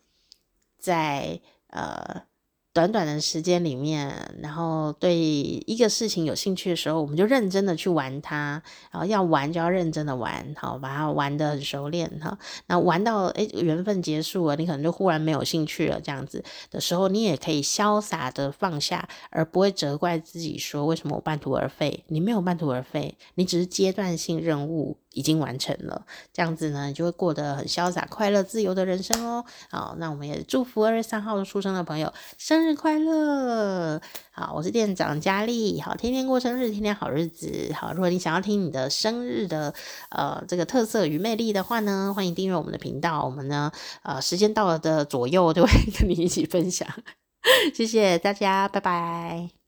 [0.78, 2.24] 在呃。
[2.72, 8.62] 短短的时间里面，然后对一个事情有兴趣的时候，我们就认真的去玩它。
[8.91, 12.38] 然后要玩就要认真的玩，好，把它玩得很熟练哈。
[12.68, 22.06] 那玩到诶缘分结束了，你可能就忽然没有兴趣了，这样子的时候，你也可以潇洒的放下，而不会责怪自己说为什么我半途而废。
[22.08, 29.43] 你没有半途而废，你只是阶段性任务已经完成了，这样子呢，你就会过得很潇洒、快乐、自由的人生哦。
[29.70, 34.01] 好，那我们也祝福二月三号出生的朋友生日快乐！
[34.32, 35.82] 好，我是店长佳丽。
[35.82, 37.70] 好，天天过生日，天天好日子。
[37.76, 39.74] 好，如果你想要听你的生日的
[40.11, 43.26] 呃这个特色与魅力的话呢，欢迎订阅我们的频道。
[43.26, 43.70] 我们呢
[44.03, 46.88] 呃时间到了的左右就会跟你一起分享。
[47.74, 49.59] 谢谢大家，拜拜。